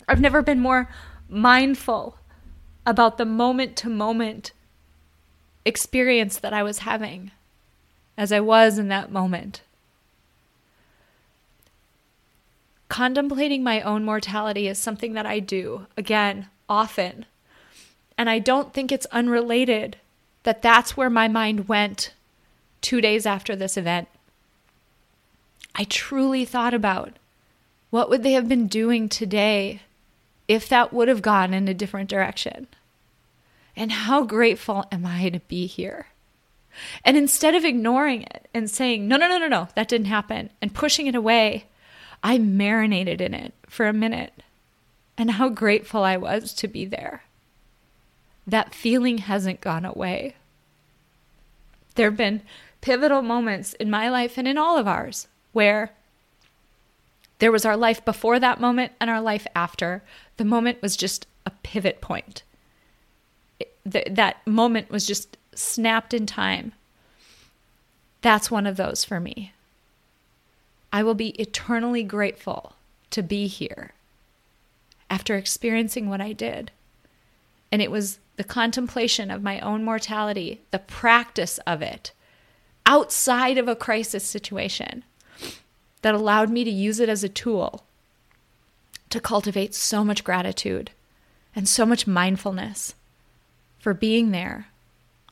I've 0.08 0.20
never 0.20 0.42
been 0.42 0.60
more 0.60 0.88
mindful 1.28 2.16
about 2.84 3.18
the 3.18 3.24
moment 3.24 3.76
to 3.78 3.88
moment 3.88 4.52
experience 5.66 6.38
that 6.38 6.54
I 6.54 6.62
was 6.62 6.78
having 6.78 7.32
as 8.16 8.32
I 8.32 8.40
was 8.40 8.78
in 8.78 8.88
that 8.88 9.12
moment. 9.12 9.60
Contemplating 12.88 13.62
my 13.62 13.82
own 13.82 14.04
mortality 14.04 14.68
is 14.68 14.78
something 14.78 15.12
that 15.12 15.26
I 15.26 15.40
do, 15.40 15.86
again, 15.96 16.46
often. 16.68 17.26
And 18.16 18.30
I 18.30 18.38
don't 18.38 18.72
think 18.72 18.90
it's 18.90 19.06
unrelated 19.06 19.96
that 20.44 20.62
that's 20.62 20.96
where 20.96 21.10
my 21.10 21.26
mind 21.26 21.68
went 21.68 22.14
two 22.80 23.00
days 23.00 23.26
after 23.26 23.56
this 23.56 23.76
event, 23.76 24.06
I 25.74 25.84
truly 25.84 26.44
thought 26.44 26.72
about 26.72 27.14
what 27.90 28.08
would 28.08 28.22
they 28.22 28.32
have 28.32 28.48
been 28.48 28.68
doing 28.68 29.08
today 29.08 29.82
if 30.46 30.68
that 30.68 30.92
would 30.92 31.08
have 31.08 31.20
gone 31.20 31.52
in 31.52 31.66
a 31.66 31.74
different 31.74 32.08
direction? 32.08 32.68
And 33.76 33.92
how 33.92 34.24
grateful 34.24 34.86
am 34.90 35.04
I 35.04 35.28
to 35.28 35.40
be 35.40 35.66
here? 35.66 36.06
And 37.04 37.16
instead 37.16 37.54
of 37.54 37.64
ignoring 37.64 38.22
it 38.22 38.48
and 38.54 38.70
saying, 38.70 39.06
no, 39.06 39.16
no, 39.16 39.28
no, 39.28 39.38
no, 39.38 39.48
no, 39.48 39.68
that 39.74 39.88
didn't 39.88 40.06
happen, 40.06 40.50
and 40.60 40.74
pushing 40.74 41.06
it 41.06 41.14
away, 41.14 41.66
I 42.22 42.38
marinated 42.38 43.20
in 43.20 43.34
it 43.34 43.54
for 43.68 43.86
a 43.86 43.92
minute. 43.92 44.42
And 45.18 45.32
how 45.32 45.48
grateful 45.48 46.02
I 46.02 46.16
was 46.16 46.52
to 46.54 46.68
be 46.68 46.84
there. 46.84 47.22
That 48.46 48.74
feeling 48.74 49.18
hasn't 49.18 49.60
gone 49.60 49.84
away. 49.84 50.36
There 51.94 52.10
have 52.10 52.16
been 52.16 52.42
pivotal 52.82 53.22
moments 53.22 53.72
in 53.74 53.90
my 53.90 54.08
life 54.10 54.36
and 54.36 54.46
in 54.46 54.58
all 54.58 54.76
of 54.76 54.86
ours 54.86 55.26
where 55.52 55.90
there 57.38 57.52
was 57.52 57.64
our 57.64 57.76
life 57.76 58.04
before 58.04 58.38
that 58.38 58.60
moment 58.60 58.92
and 59.00 59.10
our 59.10 59.20
life 59.20 59.46
after. 59.54 60.02
The 60.36 60.44
moment 60.44 60.82
was 60.82 60.96
just 60.96 61.26
a 61.44 61.50
pivot 61.50 62.00
point. 62.00 62.42
Th- 63.90 64.08
that 64.10 64.46
moment 64.46 64.90
was 64.90 65.06
just 65.06 65.36
snapped 65.54 66.12
in 66.14 66.26
time. 66.26 66.72
That's 68.22 68.50
one 68.50 68.66
of 68.66 68.76
those 68.76 69.04
for 69.04 69.20
me. 69.20 69.52
I 70.92 71.02
will 71.02 71.14
be 71.14 71.30
eternally 71.40 72.02
grateful 72.02 72.74
to 73.10 73.22
be 73.22 73.46
here 73.46 73.92
after 75.10 75.36
experiencing 75.36 76.08
what 76.08 76.20
I 76.20 76.32
did. 76.32 76.70
And 77.70 77.82
it 77.82 77.90
was 77.90 78.18
the 78.36 78.44
contemplation 78.44 79.30
of 79.30 79.42
my 79.42 79.60
own 79.60 79.84
mortality, 79.84 80.60
the 80.70 80.78
practice 80.78 81.58
of 81.66 81.82
it, 81.82 82.12
outside 82.84 83.58
of 83.58 83.68
a 83.68 83.76
crisis 83.76 84.24
situation 84.24 85.04
that 86.02 86.14
allowed 86.14 86.50
me 86.50 86.64
to 86.64 86.70
use 86.70 87.00
it 87.00 87.08
as 87.08 87.24
a 87.24 87.28
tool 87.28 87.84
to 89.10 89.20
cultivate 89.20 89.74
so 89.74 90.04
much 90.04 90.24
gratitude 90.24 90.90
and 91.54 91.68
so 91.68 91.86
much 91.86 92.06
mindfulness 92.06 92.94
for 93.86 93.94
being 93.94 94.32
there 94.32 94.66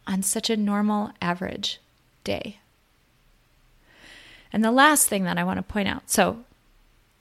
on 0.06 0.22
such 0.22 0.48
a 0.48 0.56
normal, 0.56 1.10
average 1.20 1.80
day. 2.22 2.60
And 4.52 4.62
the 4.62 4.70
last 4.70 5.08
thing 5.08 5.24
that 5.24 5.38
I 5.38 5.42
want 5.42 5.56
to 5.58 5.62
point 5.64 5.88
out 5.88 6.08
so, 6.08 6.44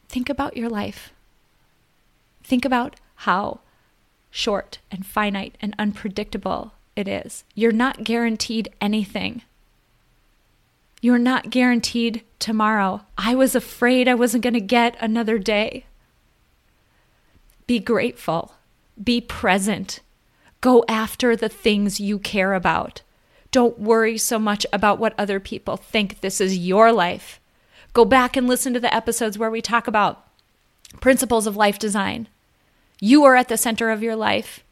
think 0.07 0.29
about 0.29 0.55
your 0.55 0.69
life. 0.69 1.11
Think 2.43 2.65
about 2.65 2.97
how 3.15 3.61
short 4.29 4.77
and 4.91 5.07
finite 5.07 5.57
and 5.59 5.73
unpredictable 5.79 6.73
it 6.95 7.07
is. 7.07 7.43
You're 7.55 7.71
not 7.71 8.03
guaranteed 8.03 8.69
anything. 8.79 9.41
You're 11.01 11.17
not 11.17 11.49
guaranteed 11.49 12.21
tomorrow. 12.37 13.01
I 13.17 13.33
was 13.33 13.55
afraid 13.55 14.07
I 14.07 14.13
wasn't 14.13 14.43
going 14.43 14.53
to 14.53 14.61
get 14.61 14.95
another 15.01 15.39
day. 15.39 15.85
Be 17.65 17.79
grateful. 17.79 18.53
Be 19.03 19.19
present. 19.19 19.99
Go 20.63 20.85
after 20.87 21.35
the 21.35 21.49
things 21.49 21.99
you 21.99 22.17
care 22.17 22.53
about. 22.53 23.01
Don't 23.51 23.77
worry 23.77 24.17
so 24.17 24.39
much 24.39 24.65
about 24.71 24.97
what 24.97 25.13
other 25.17 25.41
people 25.41 25.75
think. 25.75 26.21
This 26.21 26.39
is 26.39 26.57
your 26.57 26.93
life. 26.93 27.41
Go 27.91 28.05
back 28.05 28.37
and 28.37 28.47
listen 28.47 28.73
to 28.73 28.79
the 28.79 28.93
episodes 28.95 29.37
where 29.37 29.51
we 29.51 29.61
talk 29.61 29.87
about 29.87 30.25
principles 31.01 31.47
of 31.47 31.57
life 31.57 31.77
design. 31.77 32.29
You 33.01 33.25
are 33.25 33.35
at 33.35 33.49
the 33.49 33.57
center 33.57 33.89
of 33.89 34.01
your 34.01 34.15
life. 34.15 34.63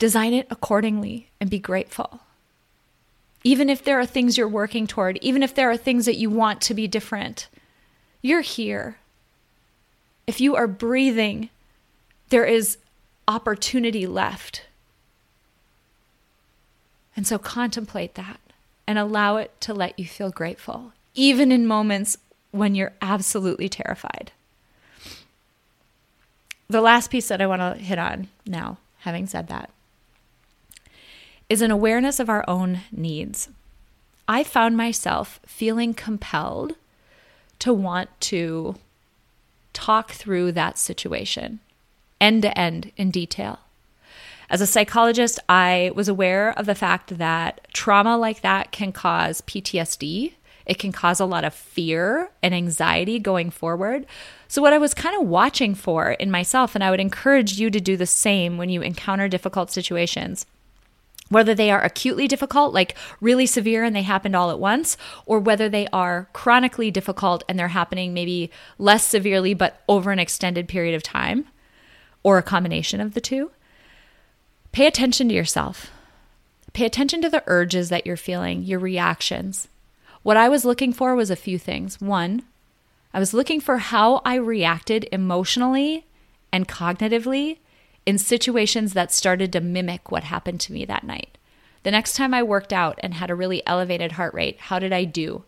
Design 0.00 0.32
it 0.32 0.48
accordingly 0.50 1.28
and 1.40 1.48
be 1.48 1.60
grateful. 1.60 2.18
Even 3.44 3.70
if 3.70 3.84
there 3.84 4.00
are 4.00 4.06
things 4.06 4.36
you're 4.36 4.48
working 4.48 4.88
toward, 4.88 5.16
even 5.22 5.44
if 5.44 5.54
there 5.54 5.70
are 5.70 5.76
things 5.76 6.06
that 6.06 6.18
you 6.18 6.28
want 6.28 6.60
to 6.62 6.74
be 6.74 6.88
different, 6.88 7.46
you're 8.20 8.40
here. 8.40 8.96
If 10.26 10.40
you 10.40 10.56
are 10.56 10.66
breathing, 10.66 11.50
there 12.30 12.44
is 12.44 12.78
opportunity 13.30 14.08
left. 14.08 14.62
And 17.14 17.24
so 17.24 17.38
contemplate 17.38 18.16
that 18.16 18.40
and 18.88 18.98
allow 18.98 19.36
it 19.36 19.52
to 19.60 19.72
let 19.72 19.96
you 19.96 20.04
feel 20.04 20.30
grateful, 20.30 20.92
even 21.14 21.52
in 21.52 21.64
moments 21.64 22.16
when 22.50 22.74
you're 22.74 22.92
absolutely 23.00 23.68
terrified. 23.68 24.32
The 26.68 26.80
last 26.80 27.12
piece 27.12 27.28
that 27.28 27.40
I 27.40 27.46
want 27.46 27.60
to 27.60 27.80
hit 27.80 28.00
on 28.00 28.26
now, 28.46 28.78
having 29.00 29.28
said 29.28 29.46
that, 29.46 29.70
is 31.48 31.62
an 31.62 31.70
awareness 31.70 32.18
of 32.18 32.28
our 32.28 32.44
own 32.48 32.80
needs. 32.90 33.48
I 34.26 34.42
found 34.42 34.76
myself 34.76 35.38
feeling 35.46 35.94
compelled 35.94 36.74
to 37.60 37.72
want 37.72 38.08
to 38.22 38.74
talk 39.72 40.10
through 40.10 40.50
that 40.52 40.78
situation 40.78 41.60
end 42.20 42.42
to 42.42 42.58
end 42.58 42.92
in 42.96 43.10
detail. 43.10 43.60
As 44.50 44.60
a 44.60 44.66
psychologist, 44.66 45.38
I 45.48 45.92
was 45.94 46.08
aware 46.08 46.50
of 46.58 46.66
the 46.66 46.74
fact 46.74 47.18
that 47.18 47.68
trauma 47.72 48.16
like 48.18 48.40
that 48.40 48.72
can 48.72 48.92
cause 48.92 49.40
PTSD. 49.42 50.32
It 50.66 50.78
can 50.78 50.90
cause 50.90 51.20
a 51.20 51.24
lot 51.24 51.44
of 51.44 51.54
fear 51.54 52.30
and 52.42 52.52
anxiety 52.52 53.20
going 53.20 53.50
forward. 53.50 54.06
So, 54.48 54.60
what 54.60 54.72
I 54.72 54.78
was 54.78 54.92
kind 54.92 55.20
of 55.20 55.28
watching 55.28 55.76
for 55.76 56.10
in 56.10 56.32
myself, 56.32 56.74
and 56.74 56.82
I 56.82 56.90
would 56.90 57.00
encourage 57.00 57.60
you 57.60 57.70
to 57.70 57.80
do 57.80 57.96
the 57.96 58.06
same 58.06 58.58
when 58.58 58.68
you 58.68 58.82
encounter 58.82 59.28
difficult 59.28 59.70
situations, 59.70 60.46
whether 61.28 61.54
they 61.54 61.70
are 61.70 61.82
acutely 61.82 62.26
difficult, 62.26 62.74
like 62.74 62.96
really 63.20 63.46
severe 63.46 63.84
and 63.84 63.94
they 63.94 64.02
happened 64.02 64.34
all 64.34 64.50
at 64.50 64.58
once, 64.58 64.96
or 65.26 65.38
whether 65.38 65.68
they 65.68 65.86
are 65.92 66.28
chronically 66.32 66.90
difficult 66.90 67.44
and 67.48 67.56
they're 67.56 67.68
happening 67.68 68.12
maybe 68.12 68.50
less 68.78 69.06
severely 69.06 69.54
but 69.54 69.80
over 69.88 70.10
an 70.10 70.18
extended 70.18 70.66
period 70.66 70.96
of 70.96 71.04
time, 71.04 71.46
or 72.22 72.38
a 72.38 72.42
combination 72.42 73.00
of 73.00 73.14
the 73.14 73.20
two. 73.20 73.50
Pay 74.72 74.86
attention 74.86 75.28
to 75.28 75.34
yourself. 75.34 75.90
Pay 76.72 76.86
attention 76.86 77.20
to 77.22 77.30
the 77.30 77.42
urges 77.46 77.88
that 77.88 78.06
you're 78.06 78.16
feeling, 78.16 78.62
your 78.62 78.78
reactions. 78.78 79.68
What 80.22 80.36
I 80.36 80.48
was 80.48 80.64
looking 80.64 80.92
for 80.92 81.14
was 81.16 81.30
a 81.30 81.36
few 81.36 81.58
things. 81.58 82.00
One, 82.00 82.42
I 83.12 83.18
was 83.18 83.34
looking 83.34 83.60
for 83.60 83.78
how 83.78 84.22
I 84.24 84.36
reacted 84.36 85.08
emotionally 85.10 86.06
and 86.52 86.68
cognitively 86.68 87.58
in 88.06 88.18
situations 88.18 88.92
that 88.92 89.12
started 89.12 89.52
to 89.52 89.60
mimic 89.60 90.10
what 90.10 90.24
happened 90.24 90.60
to 90.60 90.72
me 90.72 90.84
that 90.84 91.04
night. 91.04 91.38
The 91.82 91.90
next 91.90 92.14
time 92.14 92.34
I 92.34 92.42
worked 92.42 92.72
out 92.72 92.98
and 93.02 93.14
had 93.14 93.30
a 93.30 93.34
really 93.34 93.66
elevated 93.66 94.12
heart 94.12 94.34
rate, 94.34 94.58
how 94.60 94.78
did 94.78 94.92
I 94.92 95.04
do? 95.04 95.44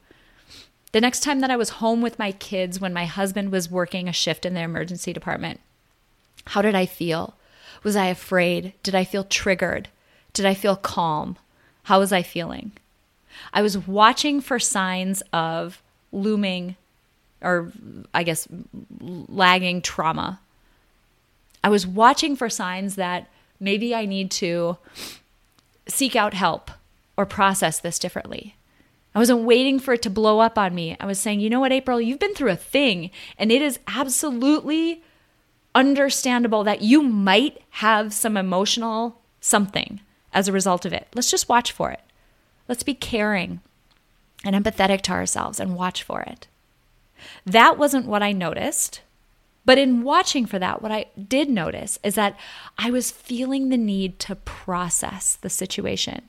The 0.93 1.01
next 1.01 1.21
time 1.21 1.41
that 1.41 1.51
I 1.51 1.57
was 1.57 1.71
home 1.71 2.03
with 2.03 2.19
my 2.19 2.33
kids 2.33 2.81
when 2.81 2.93
my 2.93 3.07
husband 3.07 3.53
was 3.53 3.71
working 3.71 4.09
a 4.09 4.13
shift 4.13 4.45
in 4.45 4.55
the 4.55 4.61
emergency 4.61 5.13
department, 5.13 5.61
how 6.47 6.63
did 6.63 6.75
I 6.75 6.87
feel? 6.87 7.35
Was 7.83 7.97
I 7.97 8.07
afraid? 8.07 8.73
Did 8.83 8.95
I 8.95 9.05
feel 9.05 9.25
triggered? 9.25 9.89
Did 10.33 10.47
I 10.47 10.55
feel 10.55 10.77
calm? 10.77 11.37
How 11.85 11.99
was 11.99 12.13
I 12.13 12.23
feeling? 12.23 12.73
I 13.53 13.63
was 13.63 13.77
watching 13.79 14.41
for 14.41 14.59
signs 14.59 15.23
of 15.33 15.83
looming 16.13 16.77
or 17.41 17.73
I 18.15 18.23
guess 18.23 18.47
lagging 19.01 19.83
trauma. 19.83 20.41
I 21.65 21.69
was 21.69 21.87
watching 21.87 22.37
for 22.37 22.49
signs 22.49 22.97
that 22.97 23.29
maybe 23.59 23.95
I 23.95 24.07
need 24.07 24.31
to 24.33 24.79
seek 25.89 26.15
out 26.17 26.35
help 26.35 26.71
or 27.17 27.27
process 27.27 27.81
this 27.81 27.99
differently. 27.99 28.57
I 29.15 29.19
wasn't 29.19 29.43
waiting 29.43 29.79
for 29.79 29.95
it 29.95 30.03
to 30.03 30.11
blow 30.11 30.41
up 30.41 30.57
on 30.57 30.75
me. 30.75 30.97
I 30.99 31.07
was 31.07 31.19
saying, 31.19 31.41
you 31.41 31.51
know 31.51 31.61
what, 31.61 31.73
April, 31.73 32.01
you've 32.01 32.19
been 32.19 32.35
through 32.35 32.51
a 32.51 32.57
thing, 32.57 33.11
and 33.39 33.53
it 33.53 33.61
is 33.61 33.79
absolutely 33.87 35.03
understandable 35.75 36.65
that 36.65 36.83
you 36.83 37.03
might 37.03 37.63
have 37.71 38.13
some 38.13 38.37
emotional 38.37 39.21
something 39.41 40.01
as 40.33 40.49
a 40.49 40.53
result 40.53 40.85
of 40.85 40.93
it. 40.93 41.09
Let's 41.15 41.31
just 41.31 41.49
watch 41.49 41.73
for 41.73 41.91
it. 41.91 42.01
Let's 42.69 42.83
be 42.83 42.95
caring 42.95 43.61
and 44.45 44.57
empathetic 44.57 45.03
to 45.03 45.13
ourselves 45.13 45.61
and 45.61 45.77
watch 45.77 46.03
for 46.03 46.23
it. 46.23 46.47
That 47.47 47.79
wasn't 47.79 48.07
what 48.07 48.23
I 48.23 48.33
noticed. 48.33 49.01
But 49.65 49.79
in 49.79 50.03
watching 50.03 50.47
for 50.47 50.59
that, 50.59 50.83
what 50.83 50.91
I 50.91 51.07
did 51.29 51.49
notice 51.49 51.99
is 52.03 52.17
that 52.17 52.37
I 52.79 52.91
was 52.91 53.13
feeling 53.13 53.69
the 53.69 53.77
need 53.77 54.19
to 54.21 54.35
process 54.35 55.37
the 55.37 55.51
situation. 55.51 56.23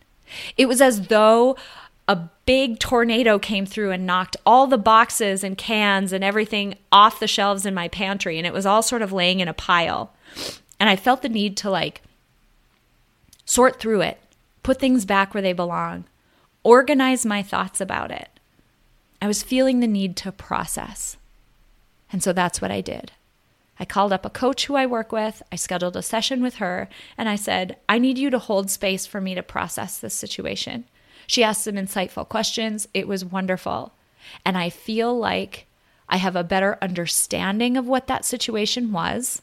It 0.55 0.67
was 0.67 0.81
as 0.81 1.07
though 1.07 1.57
a 2.07 2.29
big 2.45 2.79
tornado 2.79 3.39
came 3.39 3.65
through 3.65 3.91
and 3.91 4.05
knocked 4.05 4.35
all 4.45 4.67
the 4.67 4.77
boxes 4.77 5.43
and 5.43 5.57
cans 5.57 6.11
and 6.11 6.23
everything 6.23 6.75
off 6.91 7.19
the 7.19 7.27
shelves 7.27 7.65
in 7.65 7.73
my 7.73 7.87
pantry 7.87 8.37
and 8.37 8.45
it 8.45 8.53
was 8.53 8.65
all 8.65 8.81
sort 8.81 9.01
of 9.01 9.13
laying 9.13 9.39
in 9.39 9.47
a 9.47 9.53
pile. 9.53 10.13
And 10.79 10.89
I 10.89 10.95
felt 10.95 11.21
the 11.21 11.29
need 11.29 11.55
to 11.57 11.69
like 11.69 12.01
sort 13.45 13.79
through 13.79 14.01
it, 14.01 14.19
put 14.63 14.79
things 14.79 15.05
back 15.05 15.33
where 15.33 15.43
they 15.43 15.53
belong, 15.53 16.03
organize 16.63 17.25
my 17.25 17.41
thoughts 17.41 17.79
about 17.79 18.11
it. 18.11 18.29
I 19.21 19.27
was 19.27 19.43
feeling 19.43 19.79
the 19.79 19.87
need 19.87 20.17
to 20.17 20.31
process. 20.33 21.15
And 22.11 22.21
so 22.21 22.33
that's 22.33 22.61
what 22.61 22.71
I 22.71 22.81
did. 22.81 23.13
I 23.79 23.85
called 23.85 24.13
up 24.13 24.25
a 24.25 24.29
coach 24.29 24.65
who 24.65 24.75
I 24.75 24.85
work 24.85 25.11
with. 25.11 25.41
I 25.51 25.55
scheduled 25.55 25.95
a 25.95 26.01
session 26.01 26.41
with 26.41 26.55
her 26.55 26.89
and 27.17 27.27
I 27.27 27.35
said, 27.35 27.77
I 27.87 27.97
need 27.97 28.17
you 28.17 28.29
to 28.29 28.39
hold 28.39 28.69
space 28.69 29.05
for 29.05 29.21
me 29.21 29.33
to 29.35 29.41
process 29.41 29.97
this 29.97 30.13
situation. 30.13 30.85
She 31.27 31.43
asked 31.43 31.63
some 31.63 31.75
insightful 31.75 32.27
questions. 32.27 32.87
It 32.93 33.07
was 33.07 33.25
wonderful. 33.25 33.93
And 34.45 34.57
I 34.57 34.69
feel 34.69 35.17
like 35.17 35.65
I 36.09 36.17
have 36.17 36.35
a 36.35 36.43
better 36.43 36.77
understanding 36.81 37.77
of 37.77 37.87
what 37.87 38.07
that 38.07 38.25
situation 38.25 38.91
was. 38.91 39.41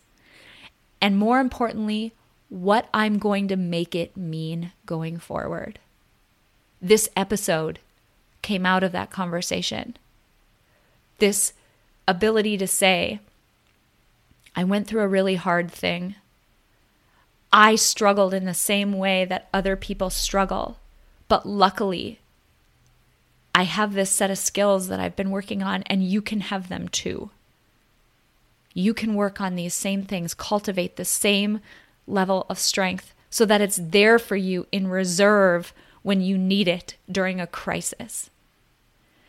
And 1.00 1.16
more 1.16 1.40
importantly, 1.40 2.12
what 2.48 2.88
I'm 2.92 3.18
going 3.18 3.48
to 3.48 3.56
make 3.56 3.94
it 3.94 4.16
mean 4.16 4.72
going 4.84 5.18
forward. 5.18 5.78
This 6.82 7.08
episode 7.16 7.78
came 8.42 8.66
out 8.66 8.82
of 8.82 8.92
that 8.92 9.10
conversation. 9.10 9.96
This 11.18 11.52
ability 12.08 12.56
to 12.58 12.66
say, 12.66 13.20
I 14.56 14.64
went 14.64 14.88
through 14.88 15.02
a 15.02 15.08
really 15.08 15.36
hard 15.36 15.70
thing. 15.70 16.16
I 17.52 17.76
struggled 17.76 18.34
in 18.34 18.46
the 18.46 18.54
same 18.54 18.94
way 18.94 19.24
that 19.24 19.48
other 19.54 19.76
people 19.76 20.10
struggle. 20.10 20.78
But 21.30 21.46
luckily, 21.46 22.18
I 23.54 23.62
have 23.62 23.94
this 23.94 24.10
set 24.10 24.32
of 24.32 24.38
skills 24.38 24.88
that 24.88 24.98
I've 24.98 25.14
been 25.14 25.30
working 25.30 25.62
on, 25.62 25.84
and 25.84 26.02
you 26.02 26.20
can 26.20 26.40
have 26.40 26.68
them 26.68 26.88
too. 26.88 27.30
You 28.74 28.94
can 28.94 29.14
work 29.14 29.40
on 29.40 29.54
these 29.54 29.72
same 29.72 30.02
things, 30.02 30.34
cultivate 30.34 30.96
the 30.96 31.04
same 31.04 31.60
level 32.08 32.46
of 32.50 32.58
strength 32.58 33.14
so 33.30 33.44
that 33.44 33.60
it's 33.60 33.78
there 33.80 34.18
for 34.18 34.34
you 34.34 34.66
in 34.72 34.88
reserve 34.88 35.72
when 36.02 36.20
you 36.20 36.36
need 36.36 36.66
it 36.66 36.96
during 37.08 37.40
a 37.40 37.46
crisis. 37.46 38.28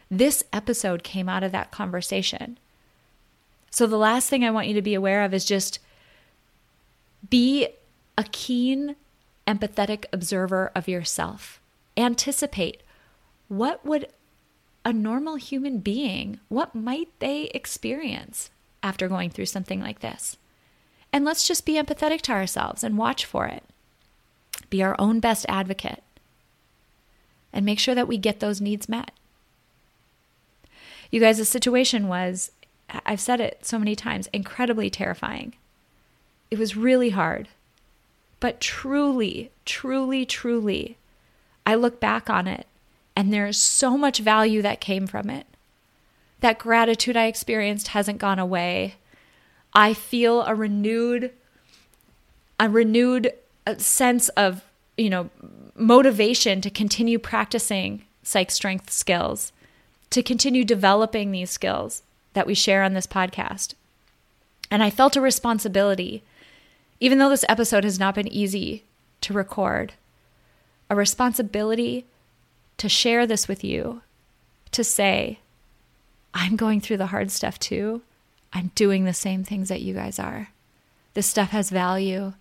This 0.09 0.43
episode 0.51 1.03
came 1.03 1.29
out 1.29 1.43
of 1.43 1.51
that 1.51 1.69
conversation. 1.69 2.57
So, 3.69 3.85
the 3.85 3.95
last 3.95 4.27
thing 4.27 4.43
I 4.43 4.49
want 4.49 4.67
you 4.67 4.73
to 4.73 4.81
be 4.81 4.95
aware 4.95 5.23
of 5.23 5.35
is 5.35 5.45
just 5.45 5.77
be 7.29 7.67
a 8.17 8.23
keen, 8.23 8.95
empathetic 9.45 10.05
observer 10.11 10.71
of 10.73 10.87
yourself 10.87 11.60
anticipate 11.97 12.81
what 13.47 13.85
would 13.85 14.07
a 14.83 14.93
normal 14.93 15.35
human 15.35 15.79
being, 15.79 16.39
what 16.49 16.73
might 16.73 17.09
they 17.19 17.45
experience 17.53 18.49
after 18.81 19.07
going 19.07 19.29
through 19.29 19.45
something 19.45 19.81
like 19.81 19.99
this? 19.99 20.37
And 21.13 21.25
let's 21.25 21.47
just 21.47 21.65
be 21.65 21.73
empathetic 21.73 22.21
to 22.21 22.31
ourselves 22.31 22.83
and 22.83 22.97
watch 22.97 23.25
for 23.25 23.45
it. 23.45 23.63
Be 24.69 24.81
our 24.81 24.95
own 24.97 25.19
best 25.19 25.45
advocate 25.49 26.01
and 27.51 27.65
make 27.65 27.79
sure 27.79 27.95
that 27.95 28.07
we 28.07 28.17
get 28.17 28.39
those 28.39 28.61
needs 28.61 28.87
met. 28.87 29.11
You 31.11 31.19
guys, 31.19 31.37
the 31.37 31.45
situation 31.45 32.07
was 32.07 32.51
I've 33.05 33.19
said 33.19 33.39
it 33.39 33.65
so 33.65 33.79
many 33.79 33.95
times, 33.95 34.27
incredibly 34.33 34.89
terrifying. 34.89 35.53
It 36.49 36.59
was 36.59 36.75
really 36.75 37.11
hard. 37.11 37.47
But 38.39 38.59
truly, 38.59 39.51
truly, 39.65 40.25
truly, 40.25 40.97
I 41.65 41.75
look 41.75 41.99
back 41.99 42.29
on 42.29 42.47
it 42.47 42.67
and 43.15 43.31
there 43.31 43.47
is 43.47 43.57
so 43.57 43.97
much 43.97 44.19
value 44.19 44.61
that 44.61 44.81
came 44.81 45.07
from 45.07 45.29
it. 45.29 45.45
That 46.39 46.59
gratitude 46.59 47.17
I 47.17 47.27
experienced 47.27 47.89
hasn't 47.89 48.17
gone 48.17 48.39
away. 48.39 48.95
I 49.73 49.93
feel 49.93 50.41
a 50.41 50.55
renewed 50.55 51.31
a 52.59 52.69
renewed 52.69 53.33
uh, 53.65 53.75
sense 53.77 54.29
of, 54.29 54.63
you 54.95 55.09
know, 55.09 55.31
motivation 55.75 56.61
to 56.61 56.69
continue 56.69 57.17
practicing 57.17 58.03
psych 58.21 58.51
strength 58.51 58.91
skills, 58.91 59.51
to 60.11 60.21
continue 60.21 60.63
developing 60.63 61.31
these 61.31 61.49
skills 61.49 62.03
that 62.33 62.45
we 62.45 62.53
share 62.53 62.83
on 62.83 62.93
this 62.93 63.07
podcast. 63.07 63.73
And 64.69 64.83
I 64.83 64.91
felt 64.91 65.15
a 65.15 65.21
responsibility, 65.21 66.23
even 66.99 67.17
though 67.17 67.29
this 67.29 67.45
episode 67.49 67.83
has 67.83 67.99
not 67.99 68.13
been 68.13 68.27
easy 68.27 68.83
to 69.21 69.33
record, 69.33 69.93
a 70.91 70.95
responsibility 70.95 72.05
to 72.75 72.89
share 72.89 73.25
this 73.25 73.47
with 73.47 73.63
you, 73.63 74.01
to 74.71 74.83
say, 74.83 75.39
I'm 76.33 76.57
going 76.57 76.81
through 76.81 76.97
the 76.97 77.07
hard 77.07 77.31
stuff 77.31 77.57
too. 77.57 78.01
I'm 78.51 78.71
doing 78.75 79.05
the 79.05 79.13
same 79.13 79.45
things 79.45 79.69
that 79.69 79.81
you 79.81 79.93
guys 79.93 80.19
are. 80.19 80.49
This 81.13 81.27
stuff 81.27 81.51
has 81.51 81.69
value 81.69 82.33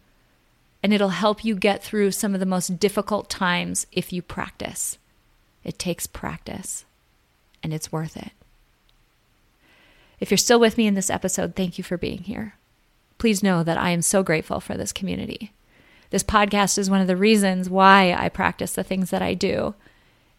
and 0.83 0.93
it'll 0.93 1.11
help 1.11 1.45
you 1.45 1.55
get 1.55 1.81
through 1.85 2.11
some 2.11 2.35
of 2.35 2.41
the 2.41 2.47
most 2.47 2.81
difficult 2.81 3.31
times 3.31 3.87
if 3.93 4.13
you 4.13 4.21
practice. 4.21 4.99
It 5.63 5.79
takes 5.79 6.09
practice, 6.09 6.85
and 7.63 7.73
it's 7.73 7.93
worth 7.93 8.17
it. 8.17 8.33
If 10.19 10.31
you're 10.31 10.39
still 10.39 10.59
with 10.59 10.77
me 10.77 10.89
in 10.89 10.95
this 10.95 11.11
episode, 11.11 11.55
thank 11.55 11.79
you 11.79 11.85
for 11.85 11.99
being 11.99 12.25
here. 12.25 12.55
Please 13.19 13.43
know 13.43 13.63
that 13.63 13.79
I 13.79 13.91
am 13.91 14.03
so 14.03 14.23
grateful 14.25 14.59
for 14.59 14.75
this 14.75 14.93
community. 14.93 15.53
This 16.11 16.23
podcast 16.23 16.77
is 16.77 16.91
one 16.91 17.01
of 17.01 17.07
the 17.07 17.17
reasons 17.17 17.71
why 17.71 18.13
I 18.13 18.29
practice 18.29 18.73
the 18.73 18.85
things 18.85 19.11
that 19.11 19.23
I 19.23 19.35
do. 19.35 19.75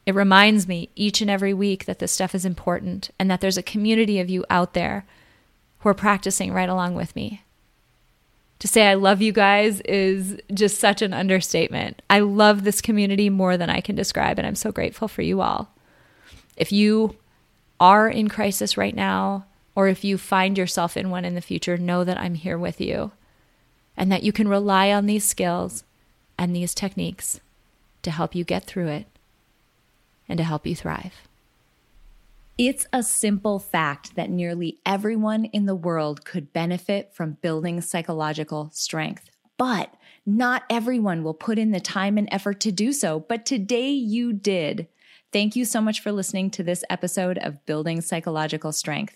It 0.05 0.15
reminds 0.15 0.67
me 0.67 0.89
each 0.95 1.21
and 1.21 1.29
every 1.29 1.53
week 1.53 1.85
that 1.85 1.99
this 1.99 2.11
stuff 2.11 2.35
is 2.35 2.45
important 2.45 3.11
and 3.17 3.29
that 3.31 3.41
there's 3.41 3.57
a 3.57 3.63
community 3.63 4.19
of 4.19 4.29
you 4.29 4.45
out 4.49 4.73
there 4.73 5.05
who 5.79 5.89
are 5.89 5.93
practicing 5.93 6.51
right 6.51 6.69
along 6.69 6.95
with 6.95 7.15
me 7.15 7.43
to 8.61 8.67
say 8.67 8.85
I 8.85 8.93
love 8.93 9.23
you 9.23 9.31
guys 9.31 9.81
is 9.81 10.37
just 10.53 10.79
such 10.79 11.01
an 11.01 11.15
understatement. 11.15 11.99
I 12.11 12.19
love 12.19 12.63
this 12.63 12.79
community 12.79 13.27
more 13.27 13.57
than 13.57 13.71
I 13.71 13.81
can 13.81 13.95
describe, 13.95 14.37
and 14.37 14.45
I'm 14.45 14.55
so 14.55 14.71
grateful 14.71 15.07
for 15.07 15.23
you 15.23 15.41
all. 15.41 15.73
If 16.55 16.71
you 16.71 17.15
are 17.79 18.07
in 18.07 18.29
crisis 18.29 18.77
right 18.77 18.95
now, 18.95 19.45
or 19.73 19.87
if 19.87 20.03
you 20.03 20.15
find 20.19 20.59
yourself 20.59 20.95
in 20.95 21.09
one 21.09 21.25
in 21.25 21.33
the 21.33 21.41
future, 21.41 21.75
know 21.75 22.03
that 22.03 22.19
I'm 22.19 22.35
here 22.35 22.57
with 22.57 22.79
you 22.79 23.11
and 24.01 24.11
that 24.11 24.23
you 24.23 24.31
can 24.31 24.47
rely 24.47 24.91
on 24.91 25.05
these 25.05 25.23
skills 25.23 25.83
and 26.35 26.55
these 26.55 26.73
techniques 26.73 27.39
to 28.01 28.09
help 28.09 28.33
you 28.33 28.43
get 28.43 28.63
through 28.63 28.87
it 28.87 29.05
and 30.27 30.39
to 30.39 30.43
help 30.43 30.65
you 30.65 30.75
thrive. 30.75 31.13
It's 32.57 32.87
a 32.91 33.03
simple 33.03 33.59
fact 33.59 34.15
that 34.15 34.31
nearly 34.31 34.79
everyone 34.87 35.45
in 35.45 35.67
the 35.67 35.75
world 35.75 36.25
could 36.25 36.51
benefit 36.51 37.13
from 37.13 37.37
building 37.43 37.79
psychological 37.79 38.71
strength, 38.73 39.29
but 39.55 39.93
not 40.25 40.63
everyone 40.67 41.23
will 41.23 41.35
put 41.35 41.59
in 41.59 41.69
the 41.69 41.79
time 41.79 42.17
and 42.17 42.27
effort 42.31 42.59
to 42.61 42.71
do 42.71 42.93
so. 42.93 43.19
But 43.19 43.45
today 43.45 43.91
you 43.91 44.33
did. 44.33 44.87
Thank 45.31 45.55
you 45.55 45.63
so 45.63 45.79
much 45.79 46.01
for 46.01 46.11
listening 46.11 46.49
to 46.51 46.63
this 46.63 46.83
episode 46.89 47.37
of 47.37 47.63
Building 47.67 48.01
Psychological 48.01 48.71
Strength. 48.71 49.15